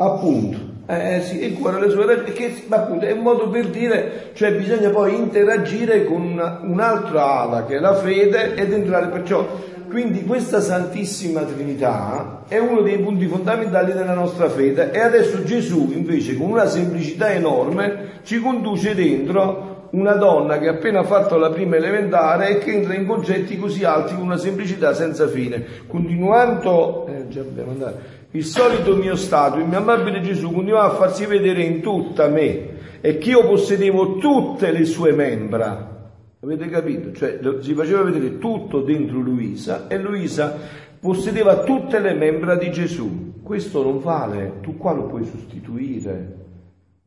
[0.00, 3.66] Appunto, eh sì, il cuore ha le sue ragioni, che appunto è un modo per
[3.66, 9.08] dire, cioè bisogna poi interagire con una- un'altra ala che è la fede ed entrare
[9.08, 9.44] perciò.
[9.88, 15.90] Quindi questa Santissima Trinità è uno dei punti fondamentali della nostra fede e adesso Gesù
[15.92, 21.50] invece con una semplicità enorme ci conduce dentro una donna che ha appena fatto la
[21.50, 25.64] prima elementare e che entra in concetti così alti con una semplicità senza fine.
[25.86, 27.94] Continuando, eh, già dobbiamo andare,
[28.32, 33.00] il solito mio stato, il mio amabile Gesù continuava a farsi vedere in tutta me
[33.00, 36.12] e che io possedevo tutte le sue membra.
[36.40, 37.12] Avete capito?
[37.12, 40.56] Cioè si faceva vedere tutto dentro Luisa e Luisa
[41.00, 43.40] possedeva tutte le membra di Gesù.
[43.42, 46.36] Questo non vale, tu qua lo puoi sostituire.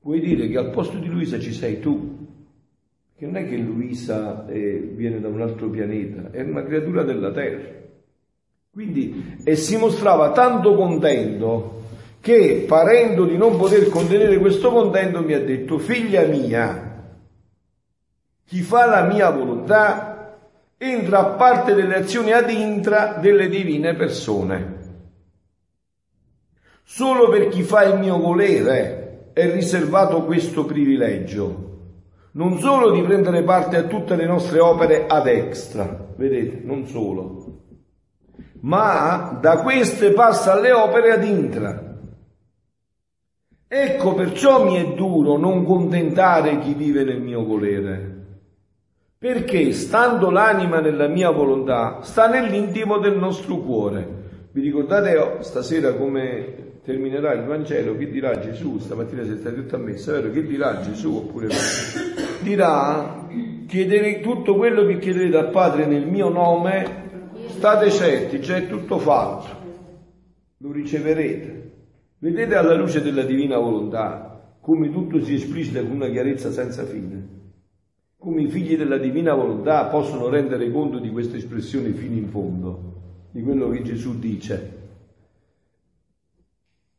[0.01, 2.17] Puoi dire che al posto di Luisa ci sei tu.
[3.15, 7.31] Che non è che Luisa eh, viene da un altro pianeta, è una creatura della
[7.31, 7.81] terra.
[8.73, 11.81] Quindi, e si mostrava tanto contento
[12.21, 17.15] che, parendo di non poter contenere questo contento, mi ha detto, figlia mia,
[18.45, 20.38] chi fa la mia volontà
[20.77, 24.79] entra a parte delle azioni ad intra delle divine persone.
[26.84, 31.69] Solo per chi fa il mio volere è riservato questo privilegio,
[32.31, 37.40] non solo di prendere parte a tutte le nostre opere ad extra, vedete, non solo,
[38.62, 41.89] ma da queste passa alle opere ad intra.
[43.67, 48.19] Ecco perciò mi è duro non contentare chi vive nel mio volere,
[49.17, 54.19] perché stando l'anima nella mia volontà, sta nell'intimo del nostro cuore.
[54.52, 59.76] Vi ricordate oh, stasera come terminerà il Vangelo, che dirà Gesù, stamattina siete stati tutti
[59.76, 60.32] a messa, vero?
[60.32, 61.47] Che dirà Gesù oppure?
[62.41, 63.28] Dirà,
[63.67, 67.01] chiedere tutto quello che chiederete al Padre nel mio nome,
[67.62, 69.47] state certi, già è tutto fatto,
[70.58, 71.74] lo riceverete.
[72.17, 77.28] Vedete alla luce della divina volontà come tutto si esplicita con una chiarezza senza fine.
[78.17, 83.30] Come i figli della divina volontà possono rendere conto di questa espressione fino in fondo,
[83.30, 84.80] di quello che Gesù dice.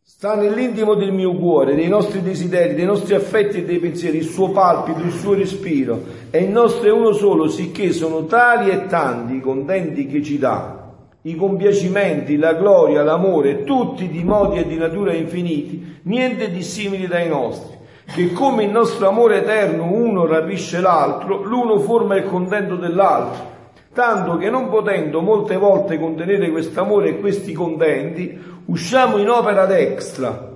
[0.04, 4.24] Sta nell'intimo del mio cuore, dei nostri desideri, dei nostri affetti e dei pensieri, il
[4.24, 6.00] suo palpito, il suo respiro.
[6.30, 10.38] E il nostro è uno solo, sicché sono tali e tanti i contenti che ci
[10.38, 17.06] dà, i compiacimenti, la gloria, l'amore, tutti di modi e di natura infiniti, niente dissimili
[17.06, 17.76] dai nostri,
[18.12, 23.51] che come il nostro amore eterno uno rapisce l'altro, l'uno forma il contento dell'altro
[23.92, 30.51] tanto che non potendo molte volte contenere quest'amore e questi contenti, usciamo in opera d'extra,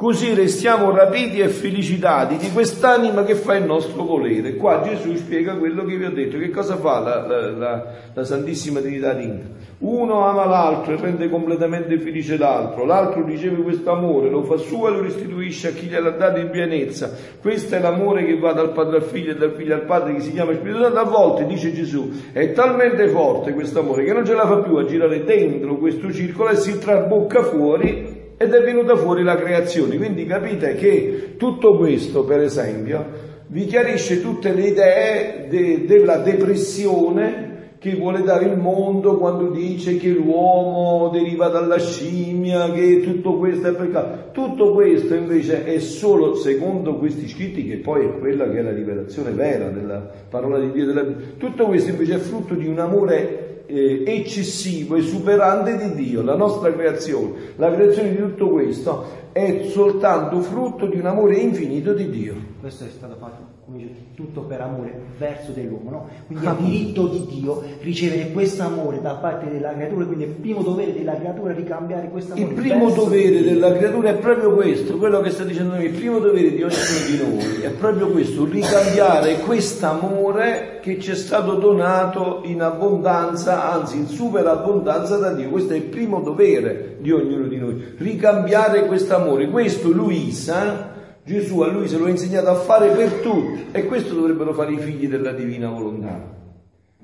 [0.00, 4.56] così restiamo rapiti e felicitati di quest'anima che fa il nostro volere.
[4.56, 8.24] Qua Gesù spiega quello che vi ho detto, che cosa fa la, la, la, la
[8.24, 9.44] Santissima Trinità d'India.
[9.80, 14.88] Uno ama l'altro e rende completamente felice l'altro, l'altro riceve questo amore, lo fa suo
[14.88, 17.12] e lo restituisce a chi gliel'ha dato in pienezza.
[17.38, 20.20] Questo è l'amore che va dal padre al figlio e dal figlio al padre che
[20.20, 20.98] si chiama Spirito Santo.
[20.98, 24.76] A volte, dice Gesù, è talmente forte questo amore che non ce la fa più
[24.76, 29.98] a girare dentro questo circolo e si trabocca fuori ed è venuta fuori la creazione.
[29.98, 33.04] Quindi capite che tutto questo, per esempio,
[33.48, 39.98] vi chiarisce tutte le idee de, della depressione che vuole dare il mondo quando dice
[39.98, 44.30] che l'uomo deriva dalla scimmia, che tutto questo è peccato.
[44.32, 48.72] Tutto questo invece è solo secondo questi scritti, che poi è quella che è la
[48.72, 50.86] rivelazione vera della parola di Dio.
[50.86, 51.04] Della...
[51.36, 56.36] Tutto questo invece è frutto di un amore eh, eccessivo e superante di Dio, la
[56.36, 57.54] nostra creazione.
[57.56, 62.34] La creazione di tutto questo è soltanto frutto di un amore infinito di Dio.
[62.60, 66.08] Questo è stato fatto come dice, tutto per amore verso dell'uomo, no?
[66.26, 70.32] Quindi è diritto di Dio ricevere questo amore da parte della creatura, quindi è il
[70.32, 72.48] primo dovere della creatura ricambiare questo amore.
[72.48, 76.18] Il primo dovere della creatura è proprio questo, quello che sta dicendo noi, il primo
[76.18, 76.72] dovere di ognuno
[77.08, 83.98] di noi è proprio questo, ricambiare quest'amore che ci è stato donato in abbondanza, anzi
[83.98, 85.48] in superabbondanza da Dio.
[85.48, 89.48] Questo è il primo dovere di ognuno di noi, ricambiare quest'amore.
[89.48, 90.98] Questo Luisa
[91.30, 94.72] Gesù a lui se lo ha insegnato a fare per tutti e questo dovrebbero fare
[94.72, 96.20] i figli della divina volontà.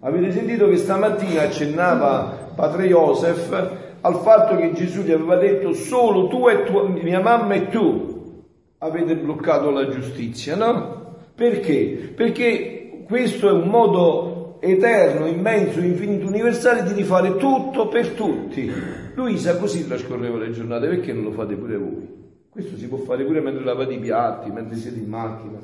[0.01, 3.53] Avete sentito che stamattina accennava padre Joseph
[4.01, 8.43] al fatto che Gesù gli aveva detto solo tu e tua, mia mamma e tu
[8.79, 11.19] avete bloccato la giustizia, no?
[11.33, 12.12] Perché?
[12.12, 18.73] Perché questo è un modo eterno, immenso, infinito, universale di rifare tutto per tutti.
[19.15, 22.26] Luisa così trascorreva le giornate, perché non lo fate pure voi?
[22.57, 25.59] Questo si può fare pure mentre lavate i piatti, mentre siete in macchina,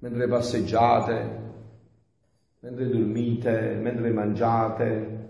[0.00, 1.40] mentre passeggiate,
[2.58, 5.28] mentre dormite, mentre mangiate.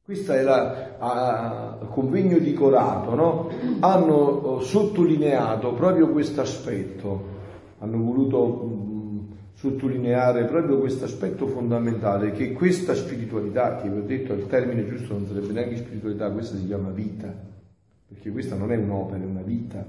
[0.00, 3.50] Questo è il convegno di Corato, no?
[3.80, 7.24] Hanno oh, sottolineato proprio questo aspetto,
[7.80, 14.34] hanno voluto mh, sottolineare proprio questo aspetto fondamentale, che questa spiritualità, che vi ho detto
[14.34, 17.53] il termine giusto non sarebbe neanche spiritualità, questa si chiama vita
[18.14, 19.84] perché questa non è un'opera, è una vita,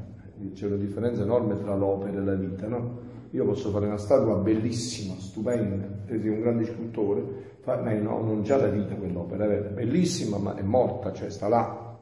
[0.53, 3.13] c'è una differenza enorme tra l'opera e la vita, no?
[3.31, 7.23] Io posso fare una statua bellissima, stupenda, te sei un grande scultore,
[7.61, 11.47] fa, ma no, non già la vita quell'opera, è bellissima ma è morta, cioè sta
[11.47, 11.97] là.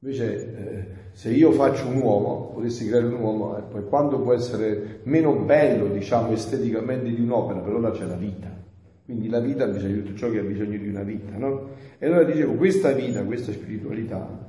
[0.00, 4.32] Invece eh, se io faccio un uomo, potessi creare un uomo, eh, poi quando può
[4.32, 8.48] essere meno bello, diciamo, esteticamente di un'opera, però là c'è la vita.
[9.04, 11.68] Quindi la vita ha bisogno di tutto ciò che ha bisogno di una vita, no?
[11.98, 14.45] E allora dicevo, questa vita, questa spiritualità,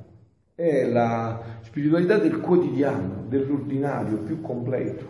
[0.58, 5.04] è la spiritualità del quotidiano, dell'ordinario più completo.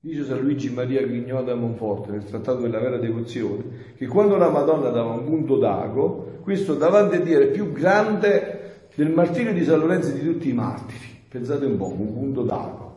[0.00, 3.62] Dice San Luigi Maria Grignò da Monforte nel trattato della vera devozione,
[3.96, 8.88] che quando la Madonna dava un punto d'ago, questo davanti a Dio è più grande
[8.96, 11.06] del martirio di San Lorenzo e di tutti i martiri.
[11.28, 12.94] Pensate un po', un punto d'ago.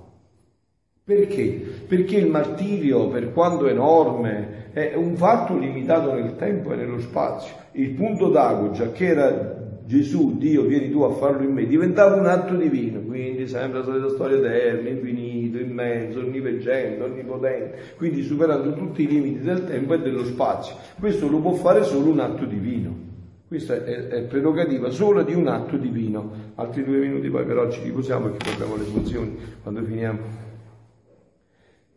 [1.04, 1.84] Perché?
[1.88, 7.54] Perché il martirio, per quanto enorme, è un fatto limitato nel tempo e nello spazio.
[7.74, 9.59] Il punto d'ago, già che era
[9.90, 13.86] Gesù, Dio, vieni tu a farlo in me, diventava un atto divino, quindi sempre la
[13.86, 20.00] solita storia eterna, infinito, immenso, onniveggente, onnipotente, quindi superando tutti i limiti del tempo e
[20.02, 20.76] dello spazio.
[21.00, 22.96] Questo lo può fare solo un atto divino.
[23.48, 26.34] Questa è, è prerogativa solo di un atto divino.
[26.54, 30.20] Altri due minuti poi però ci riposiamo perché abbiamo le funzioni quando finiamo.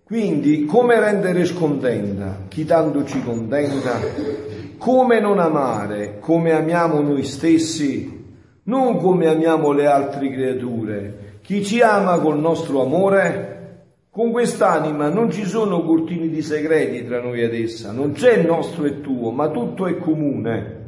[0.02, 4.51] Quindi, come rendere scontenta chi tanto ci contenta?
[4.82, 8.34] Come non amare come amiamo noi stessi?
[8.64, 11.38] Non come amiamo le altre creature.
[11.40, 13.84] Chi ci ama col nostro amore?
[14.10, 18.44] Con quest'anima non ci sono cortini di segreti tra noi ed essa, non c'è il
[18.44, 20.80] nostro e tuo, ma tutto è comune.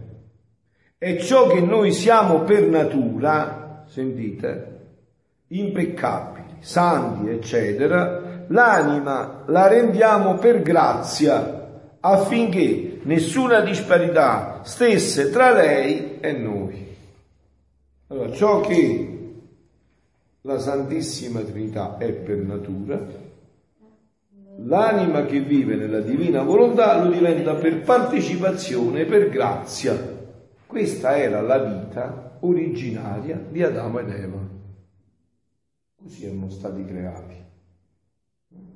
[0.98, 4.86] E ciò che noi siamo per natura, sentite,
[5.50, 11.62] impeccabili, santi, eccetera, l'anima la rendiamo per grazia
[12.00, 16.86] affinché nessuna disparità stesse tra lei e noi.
[18.08, 19.10] Allora, ciò che
[20.42, 23.00] la Santissima Trinità è per natura,
[24.58, 30.12] l'anima che vive nella divina volontà lo diventa per partecipazione, per grazia.
[30.66, 34.38] Questa era la vita originaria di Adamo ed Eva.
[35.96, 37.44] Così erano stati creati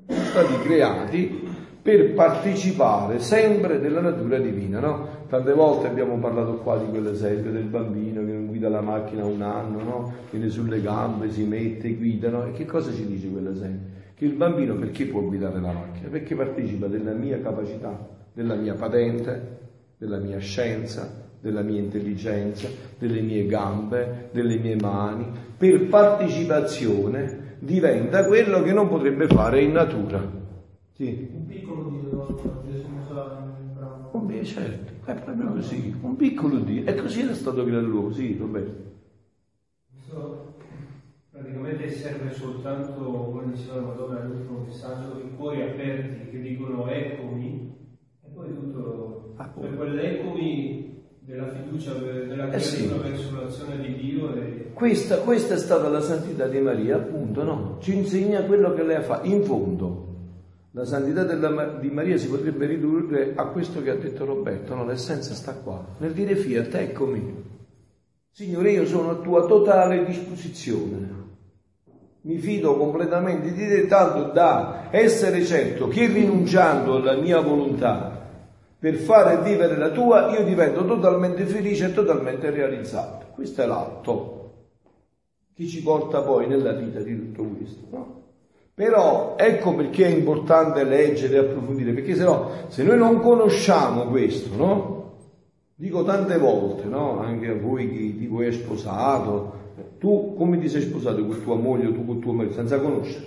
[0.08, 1.48] sono stati creati
[1.88, 5.08] per partecipare sempre della natura divina, no?
[5.26, 9.40] Tante volte abbiamo parlato qua di quell'esempio del bambino che non guida la macchina un
[9.40, 10.12] anno, no?
[10.30, 12.44] Viene sulle gambe, si mette, guida, no?
[12.44, 13.86] E che cosa ci dice quell'esempio?
[14.14, 16.08] Che il bambino perché può guidare la macchina?
[16.10, 19.58] Perché partecipa della mia capacità, della mia patente,
[19.96, 21.10] della mia scienza,
[21.40, 22.68] della mia intelligenza,
[22.98, 25.24] delle mie gambe, delle mie mani,
[25.56, 30.36] per partecipazione diventa quello che non potrebbe fare in natura.
[30.98, 31.28] Sì.
[34.10, 36.84] Un beh, certo, è proprio così, un piccolo Dio.
[36.86, 38.86] E così era stato creato l'uomo, sì, Roberto.
[41.30, 47.76] Praticamente serve soltanto, come diceva la Madonna nell'ultimo messaggio, i cuori aperti che dicono eccomi,
[48.24, 52.88] e poi tutto, ah, per quell'eccomi della fiducia della eh sì.
[52.88, 54.34] verso l'azione di Dio.
[54.34, 54.70] E...
[54.72, 57.76] Questa, questa, è stata la santità di Maria, appunto, no?
[57.80, 59.28] Ci insegna quello che lei ha fatto.
[59.28, 60.07] In fondo,
[60.72, 64.84] la santità della, di Maria si potrebbe ridurre a questo che ha detto Roberto, no?
[64.84, 67.56] L'essenza sta qua, nel dire fiat, eccomi.
[68.30, 71.16] Signore, io sono a tua totale disposizione.
[72.20, 78.18] Mi fido completamente di te, tanto da essere certo che rinunciando alla mia volontà
[78.78, 83.26] per fare vivere la tua, io divento totalmente felice e totalmente realizzato.
[83.32, 84.36] Questo è l'atto
[85.54, 87.86] che ci porta poi nella vita di tutto questo.
[87.90, 88.17] No?
[88.78, 94.04] Però ecco perché è importante leggere e approfondire, perché se no, se noi non conosciamo
[94.04, 95.14] questo, no?
[95.74, 97.18] Dico tante volte, no?
[97.18, 99.52] Anche a voi che ti vuoi sposato,
[99.98, 103.26] tu come ti sei sposato con tua moglie o tu con tuo marito, senza conoscere?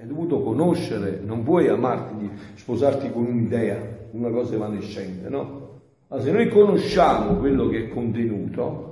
[0.00, 3.76] Hai dovuto conoscere, non puoi amarti sposarti con un'idea,
[4.12, 5.80] una cosa evanescente, no?
[6.08, 8.91] Ma se noi conosciamo quello che è contenuto,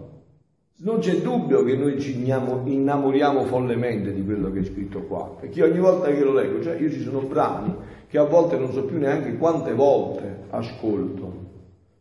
[0.83, 5.63] non c'è dubbio che noi ci innamoriamo follemente di quello che è scritto qua, perché
[5.63, 7.75] ogni volta che lo leggo, cioè io ci sono brani
[8.09, 11.49] che a volte non so più neanche quante volte ascolto,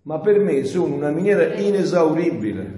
[0.03, 2.77] ma per me sono una miniera inesauribile.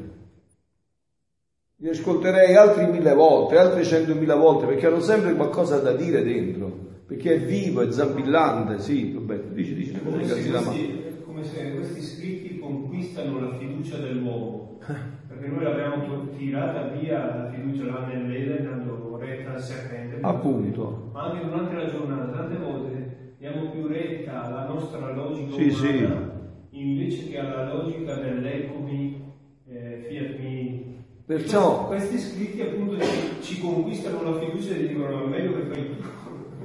[1.78, 6.90] Li ascolterei altri mille volte, altre centomila volte, perché hanno sempre qualcosa da dire dentro
[7.12, 12.02] perché è vivo, è zampillante, sì, Roberto, dici, dici, come se, questi, come se questi
[12.04, 14.80] scritti conquistano la fiducia dell'uomo,
[15.42, 20.20] perché noi l'abbiamo tirata via la fiducia là nell'Eden, dando retta al serpente.
[20.22, 21.10] Appunto.
[21.14, 26.32] Ma anche durante la giornata, tante volte diamo più retta alla nostra logica sì, umana,
[26.70, 26.80] sì.
[26.80, 29.34] invece che alla logica dell'ecomi,
[29.68, 30.90] eh, fiat.
[31.26, 35.62] Perciò, questi, questi scritti appunto ci, ci conquistano la fiducia e dicono è meglio che
[35.64, 36.04] fai tu.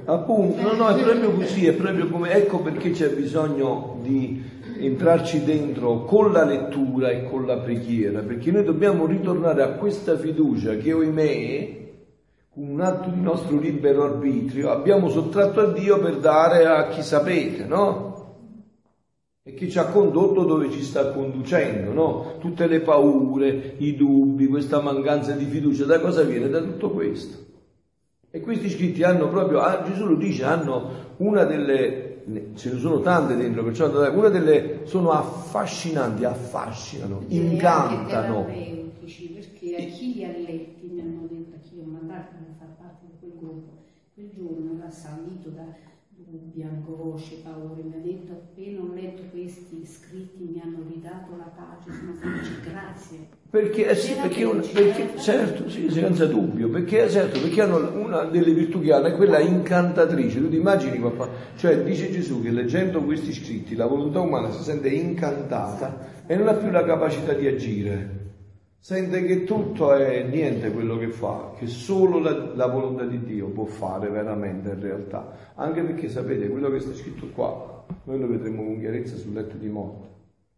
[0.05, 4.41] Appunto, no, no, è proprio così, è proprio come, ecco perché c'è bisogno di
[4.79, 10.17] entrarci dentro con la lettura e con la preghiera, perché noi dobbiamo ritornare a questa
[10.17, 11.85] fiducia che, oimè,
[12.49, 17.03] con un atto di nostro libero arbitrio, abbiamo sottratto a Dio per dare a chi
[17.03, 18.15] sapete, no?
[19.43, 22.33] E che ci ha condotto dove ci sta conducendo, no?
[22.39, 26.49] Tutte le paure, i dubbi, questa mancanza di fiducia, da cosa viene?
[26.49, 27.45] Da tutto questo.
[28.29, 32.16] E questi scritti hanno proprio, ah, Gesù lo dice, hanno una delle,
[32.55, 38.65] ce ne sono tante dentro, perciò una delle, sono affascinanti, affascinano, incantano.
[39.31, 42.75] Perché a chi li ha letti mi hanno detto, a chi ho mandato a far
[42.77, 45.65] parte di quel gruppo, quel giorno era salito da
[46.51, 51.51] bianco rosce, paure, mi ha detto appena ho letto questi scritti mi hanno ridato la
[51.55, 53.36] pace, sono felice, grazie.
[53.49, 58.25] Perché, eh sì, perché, un, perché certo, sì, senza dubbio, perché, certo, perché hanno una
[58.25, 60.41] delle virtù che hanno è quella incantatrice.
[60.41, 61.29] Tu ti immagini papà?
[61.55, 66.49] Cioè dice Gesù che leggendo questi scritti la volontà umana si sente incantata e non
[66.49, 68.25] ha più la capacità di agire.
[68.79, 73.47] Sente che tutto è niente quello che fa, che solo la, la volontà di Dio
[73.47, 75.53] può fare veramente in realtà.
[75.55, 79.55] Anche perché sapete, quello che sta scritto qua, noi lo vedremo con chiarezza sul letto
[79.55, 80.16] di morte.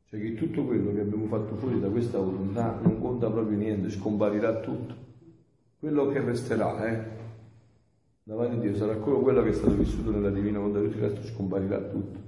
[0.10, 3.92] Cioè che tutto quello che abbiamo fatto fuori da questa volontà non conta proprio niente,
[3.92, 4.96] scomparirà tutto.
[5.78, 7.00] Quello che resterà, eh,
[8.24, 11.28] davanti a Dio sarà quello che è stato vissuto nella divina volontà, tutto il resto
[11.28, 12.20] scomparirà tutto.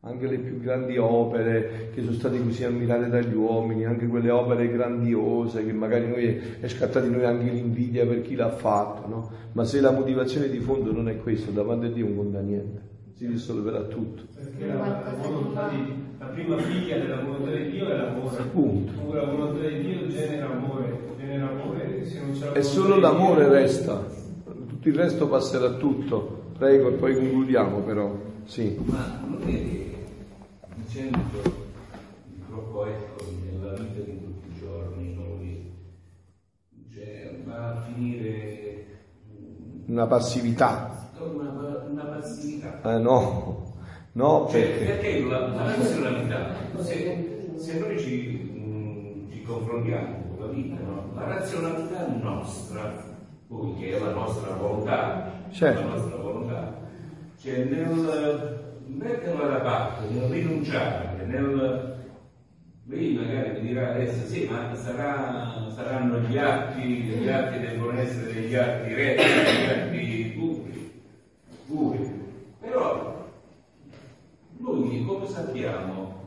[0.00, 4.68] Anche le più grandi opere che sono state così ammirate dagli uomini, anche quelle opere
[4.68, 9.30] grandiose che magari noi è scattata in noi anche l'invidia per chi l'ha fatto, no?
[9.52, 12.80] Ma se la motivazione di fondo non è questa, davanti a Dio non conta niente,
[13.14, 14.22] si risolverà tutto.
[14.34, 18.36] Perché la, volontà di la prima figlia della volontà di Dio è l'amore.
[18.38, 19.14] Appunto.
[19.14, 24.04] La volontà di Dio genera amore, genera amore se non c'è E solo l'amore resta,
[24.44, 26.46] tutto il resto passerà tutto.
[26.58, 28.16] Prego, e poi concludiamo però.
[28.44, 28.76] Sì.
[28.84, 29.96] Ma non è che
[30.74, 31.18] dicendo
[32.46, 35.72] purtroppo ecco nella vita di tutti i giorni noi
[36.92, 38.86] cioè, va a finire
[39.86, 41.10] una passività.
[41.18, 42.80] Una, una passività.
[42.82, 43.67] Eh no.
[44.12, 44.84] No, cioè, perché?
[44.84, 51.12] perché la, la razionalità, se, se noi ci, mh, ci, confrontiamo con la vita, no?
[51.14, 53.04] la razionalità nostra,
[53.46, 55.80] poi che è la nostra volontà, certo.
[55.80, 56.80] la nostra volontà,
[57.40, 61.96] cioè nel metterla da parte, nel rinunciare, nel
[62.90, 68.32] lei magari mi dirà adesso sì, ma sarà, saranno gli atti, gli atti devono essere
[68.32, 70.27] degli atti retti, degli atti
[74.98, 76.26] noi come sappiamo,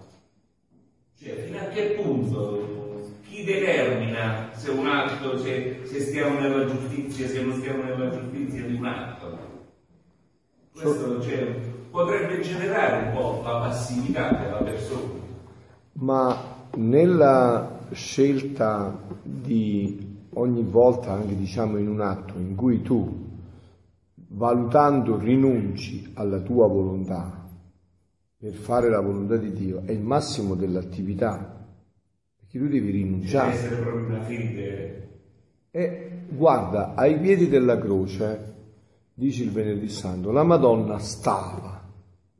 [1.20, 7.28] cioè fino a che punto chi determina se un atto, se, se stiamo nella giustizia,
[7.28, 9.38] se non stiamo nella giustizia di un atto?
[10.74, 11.56] Questo cioè,
[11.90, 15.20] potrebbe generare un po' la passività della persona.
[15.94, 16.38] Ma
[16.76, 23.30] nella scelta di ogni volta, anche diciamo in un atto in cui tu,
[24.30, 27.41] valutando, rinunci alla tua volontà,
[28.42, 31.64] per fare la volontà di Dio è il massimo dell'attività,
[32.40, 33.52] perché tu devi rinunciare.
[33.52, 35.10] Deve essere proprio una fede.
[35.70, 38.56] E guarda, ai piedi della croce,
[39.14, 41.88] dice il venerdì santo, la Madonna stava,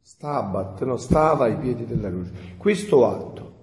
[0.02, 2.32] stabat, no, stava ai piedi della croce.
[2.58, 3.54] Questo atto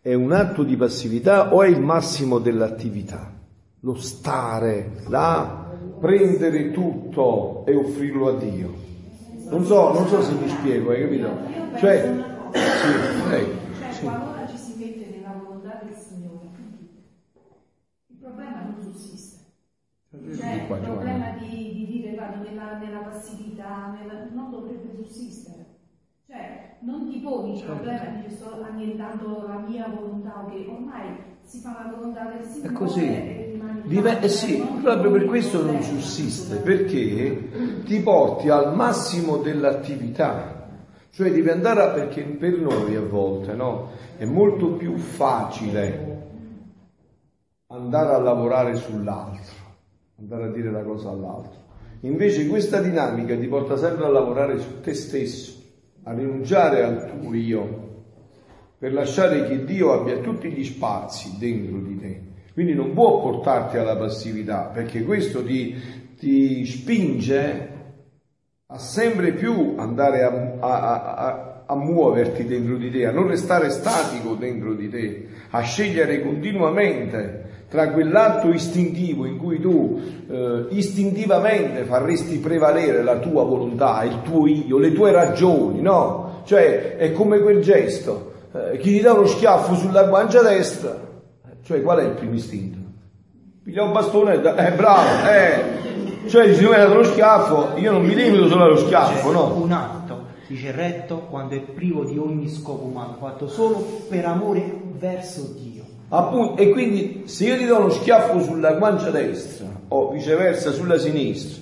[0.00, 3.36] è un atto di passività o è il massimo dell'attività?
[3.80, 8.89] Lo stare là, prendere tutto e offrirlo a Dio.
[9.50, 11.28] Non so, non so se mi spiego, hai capito?
[11.78, 13.50] Cioè, sì, prego.
[13.78, 14.02] Cioè, Sì.
[14.04, 16.46] qualora ci si mette nella volontà del Signore,
[18.06, 19.38] il problema non sussiste.
[20.10, 25.66] Cioè, il problema di, di dire vado nella, nella passività nella- non dovrebbe sussistere.
[26.26, 31.58] Cioè, non ti poni il problema di sto annientando la mia volontà, che ormai si
[31.58, 33.49] fa la volontà del Signore È così.
[33.90, 40.68] Dive- eh sì, proprio per questo non sussiste, perché ti porti al massimo dell'attività.
[41.10, 46.28] Cioè devi andare a, perché per noi a volte no, è molto più facile
[47.66, 49.56] andare a lavorare sull'altro,
[50.20, 51.58] andare a dire la cosa all'altro.
[52.02, 55.52] Invece questa dinamica ti porta sempre a lavorare su te stesso,
[56.04, 58.04] a rinunciare al tuo io,
[58.78, 62.28] per lasciare che Dio abbia tutti gli spazi dentro di te.
[62.60, 65.74] Quindi non può portarti alla passività, perché questo ti,
[66.18, 67.68] ti spinge
[68.66, 73.70] a sempre più andare a, a- a- a muoverti dentro di te, a non restare
[73.70, 79.98] statico dentro di te, a scegliere continuamente tra quell'atto istintivo in cui tu
[80.28, 86.42] eh, istintivamente faresti prevalere la tua volontà, il tuo io, le tue ragioni, no?
[86.44, 91.08] Cioè è come quel gesto, eh, chi ti dà uno schiaffo sulla guancia destra,
[91.62, 92.78] cioè qual è il primo istinto?
[93.62, 97.76] Piglia un bastone, e da- eh bravo, eh, cioè se mi hai dato lo schiaffo,
[97.76, 99.54] io non mi limito solo allo schiaffo, no?
[99.54, 104.80] Un atto, dice retto, quando è privo di ogni scopo umano, fatto solo per amore
[104.98, 105.84] verso Dio.
[106.08, 110.98] Appunto, e quindi se io ti do uno schiaffo sulla guancia destra o viceversa sulla
[110.98, 111.59] sinistra,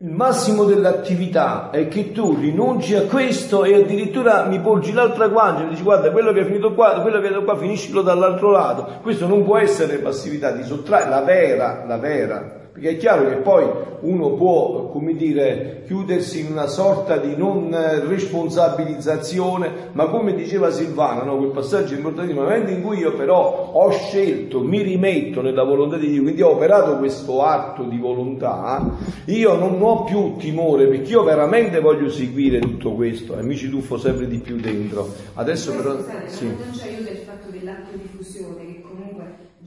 [0.00, 5.64] il massimo dell'attività è che tu rinunci a questo e addirittura mi porgi l'altra guancia
[5.64, 8.52] e dici guarda quello che è finito qua, quello che è finito qua finiscilo dall'altro
[8.52, 9.00] lato.
[9.02, 13.36] Questo non può essere passività, di sottrarre la vera, la vera perché è chiaro che
[13.36, 13.64] poi
[14.00, 17.74] uno può, come dire, chiudersi in una sorta di non
[18.06, 21.36] responsabilizzazione, ma come diceva Silvana, no?
[21.38, 25.96] quel passaggio importantissimo, nel momento in cui io però ho scelto, mi rimetto nella volontà
[25.96, 28.96] di Dio, quindi ho operato questo atto di volontà,
[29.26, 33.68] io non ho più timore, perché io veramente voglio seguire tutto questo e mi ci
[33.68, 35.08] tuffo sempre di più dentro.
[35.34, 35.94] Adesso però...
[35.94, 36.44] Scusate, Sì.
[36.46, 38.62] non ci aiuta il fatto dell'atto di fusione,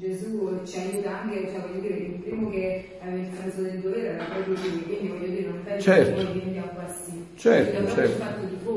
[0.01, 4.15] Gesù ci aiuta anche, cioè voglio dire, il primo che aveva il senso del dovere
[4.15, 6.15] era proprio lui, quindi voglio dire, non penso Certo.
[6.15, 7.25] che noi diventiamo passivi.
[7.35, 8.23] Certo, certo.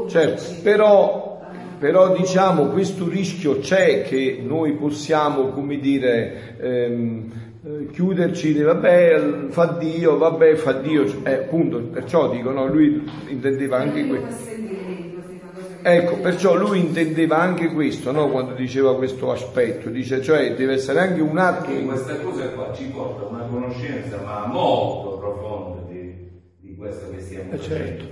[0.05, 1.41] di Certo, però,
[1.79, 7.33] però diciamo questo rischio c'è che noi possiamo, come dire, ehm,
[7.66, 13.03] eh, chiuderci dire vabbè fa Dio, vabbè fa Dio, eh, appunto, perciò dico no, lui
[13.29, 14.27] intendeva anche questo.
[14.27, 18.30] fa sentire dentro questa cosa che- Ecco, perciò lui intendeva anche questo, no?
[18.30, 22.72] quando diceva questo aspetto, dice cioè deve essere anche un atto E questa cosa qua
[22.72, 28.03] ci porta a una conoscenza ma molto profonda di, di questo che stiamo Eh facendo.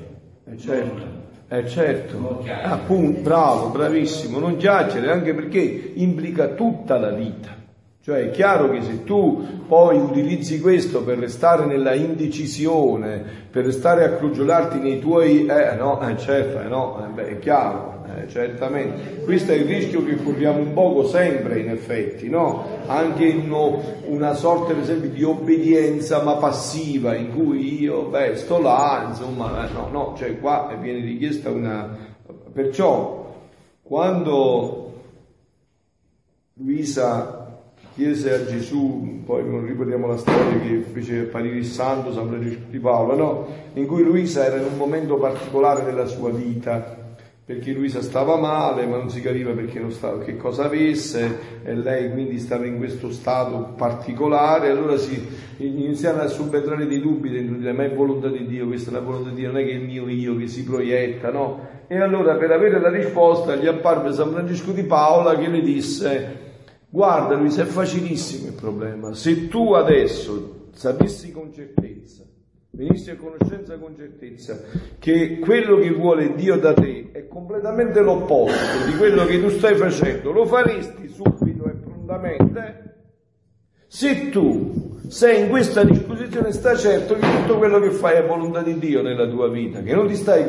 [0.55, 1.03] certo, certo,
[1.49, 7.61] eh certo, appunto, bravo, bravissimo, non chiacchiere anche perché implica tutta la vita.
[8.05, 14.05] Cioè è chiaro che se tu poi utilizzi questo per restare nella indecisione, per restare
[14.05, 15.47] a crogiolarti nei tuoi...
[15.47, 19.23] Eh no, eh, certo, eh, no, eh, beh, è chiaro, eh, certamente.
[19.23, 22.67] Questo è il rischio che corriamo un poco sempre in effetti, no?
[22.87, 28.35] Anche in uno- una sorta per esempio di obbedienza ma passiva in cui io, beh,
[28.35, 31.97] sto là, insomma, eh, no, no, cioè qua viene richiesta una...
[32.53, 33.33] Perciò
[33.81, 34.93] quando
[36.55, 37.42] Luisa
[37.95, 42.71] chiese a Gesù, poi non ripetiamo la storia che fece apparire il santo San Francesco
[42.71, 43.47] di Paolo, no?
[43.75, 47.01] In cui Luisa era in un momento particolare della sua vita,
[47.45, 51.75] perché Luisa stava male, ma non si capiva perché non stava, che cosa avesse, e
[51.75, 55.21] lei quindi stava in questo stato particolare, allora si
[55.59, 58.95] iniziarono a subentrare dei dubbi dentro di lei, ma è volontà di Dio, questa è
[58.95, 61.61] la volontà di Dio, non è che è il mio io che si proietta, no?
[61.89, 66.52] E allora per avere la risposta gli apparve San Francesco di Paola che le disse,
[66.93, 69.15] Guarda Luisa, è facilissimo il problema.
[69.15, 72.23] Se tu adesso sapessi con certezza,
[72.73, 74.63] venissi a conoscenza con certezza,
[74.99, 79.75] che quello che vuole Dio da te è completamente l'opposto di quello che tu stai
[79.75, 82.97] facendo, lo faresti subito e prontamente?
[83.87, 88.61] Se tu sei in questa disposizione, sta certo che tutto quello che fai è volontà
[88.61, 90.45] di Dio nella tua vita, che non ti stai,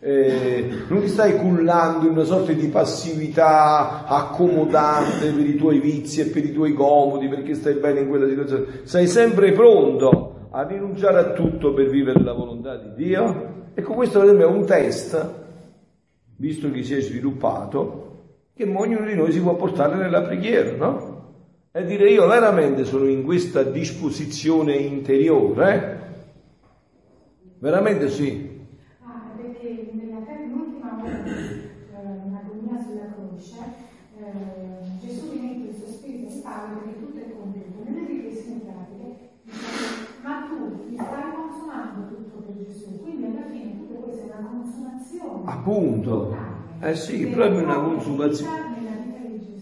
[0.00, 6.20] eh, non ti stai cullando in una sorta di passività accomodante per i tuoi vizi
[6.20, 8.80] e per i tuoi comodi, perché stai bene in quella situazione.
[8.84, 13.56] Sei sempre pronto a rinunciare a tutto per vivere la volontà di Dio.
[13.74, 15.34] Ecco, questo per esempio è un test,
[16.36, 18.06] visto che si è sviluppato,
[18.54, 21.16] che ognuno di noi si può portare nella preghiera, no?
[21.70, 26.06] E dire io veramente sono in questa disposizione interiore, eh?
[27.58, 28.47] Veramente sì.
[30.68, 33.56] Ora di eh, l'agonia sulla croce,
[34.18, 37.84] eh, Gesù il suo spirito in pace perché tutto è compiuto.
[37.84, 43.78] Nelle riflessioni pratiche dice, ma tu mi stai consumando tutto per Gesù, quindi alla fine
[43.78, 45.42] tutto questo è una consumazione.
[45.44, 46.36] Appunto.
[46.80, 48.76] Eh sì, proprio una consumazione.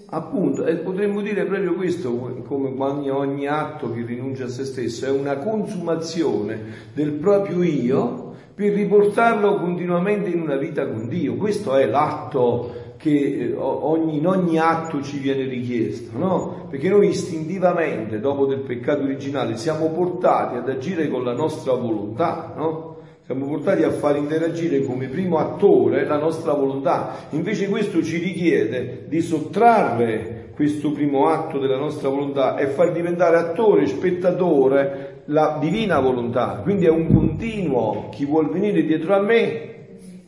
[0.08, 5.06] Appunto, e potremmo dire proprio questo, come ogni, ogni atto che rinuncia a se stesso,
[5.06, 6.60] è una consumazione
[6.94, 8.25] del proprio io
[8.56, 11.34] per riportarlo continuamente in una vita con Dio.
[11.34, 16.66] Questo è l'atto che eh, ogni- in ogni atto ci viene richiesto, no?
[16.70, 22.54] Perché noi istintivamente, dopo del peccato originale, siamo portati ad agire con la nostra volontà,
[22.56, 22.96] no?
[23.26, 27.26] Siamo portati a far interagire come primo attore la nostra volontà.
[27.30, 33.36] Invece questo ci richiede di sottrarre questo primo atto della nostra volontà e far diventare
[33.36, 36.60] attore, spettatore la divina volontà.
[36.62, 39.74] Quindi è un continuo, chi vuol venire dietro a me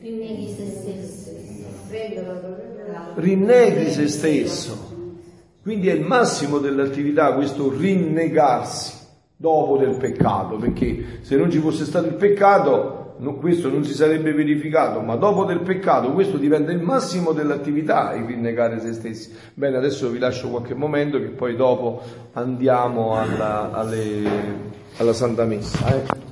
[0.01, 1.31] Rinneghi se stesso.
[3.15, 4.87] Rinneghi se stesso.
[5.63, 8.97] Quindi è il massimo dell'attività questo rinnegarsi
[9.37, 13.93] dopo del peccato, perché se non ci fosse stato il peccato no- questo non si
[13.93, 19.33] sarebbe verificato, ma dopo del peccato questo diventa il massimo dell'attività, il rinnegare se stessi.
[19.55, 22.01] Bene, adesso vi lascio qualche momento che poi dopo
[22.33, 25.95] andiamo alla, alle- alla Santa Messa.
[25.95, 26.28] eh.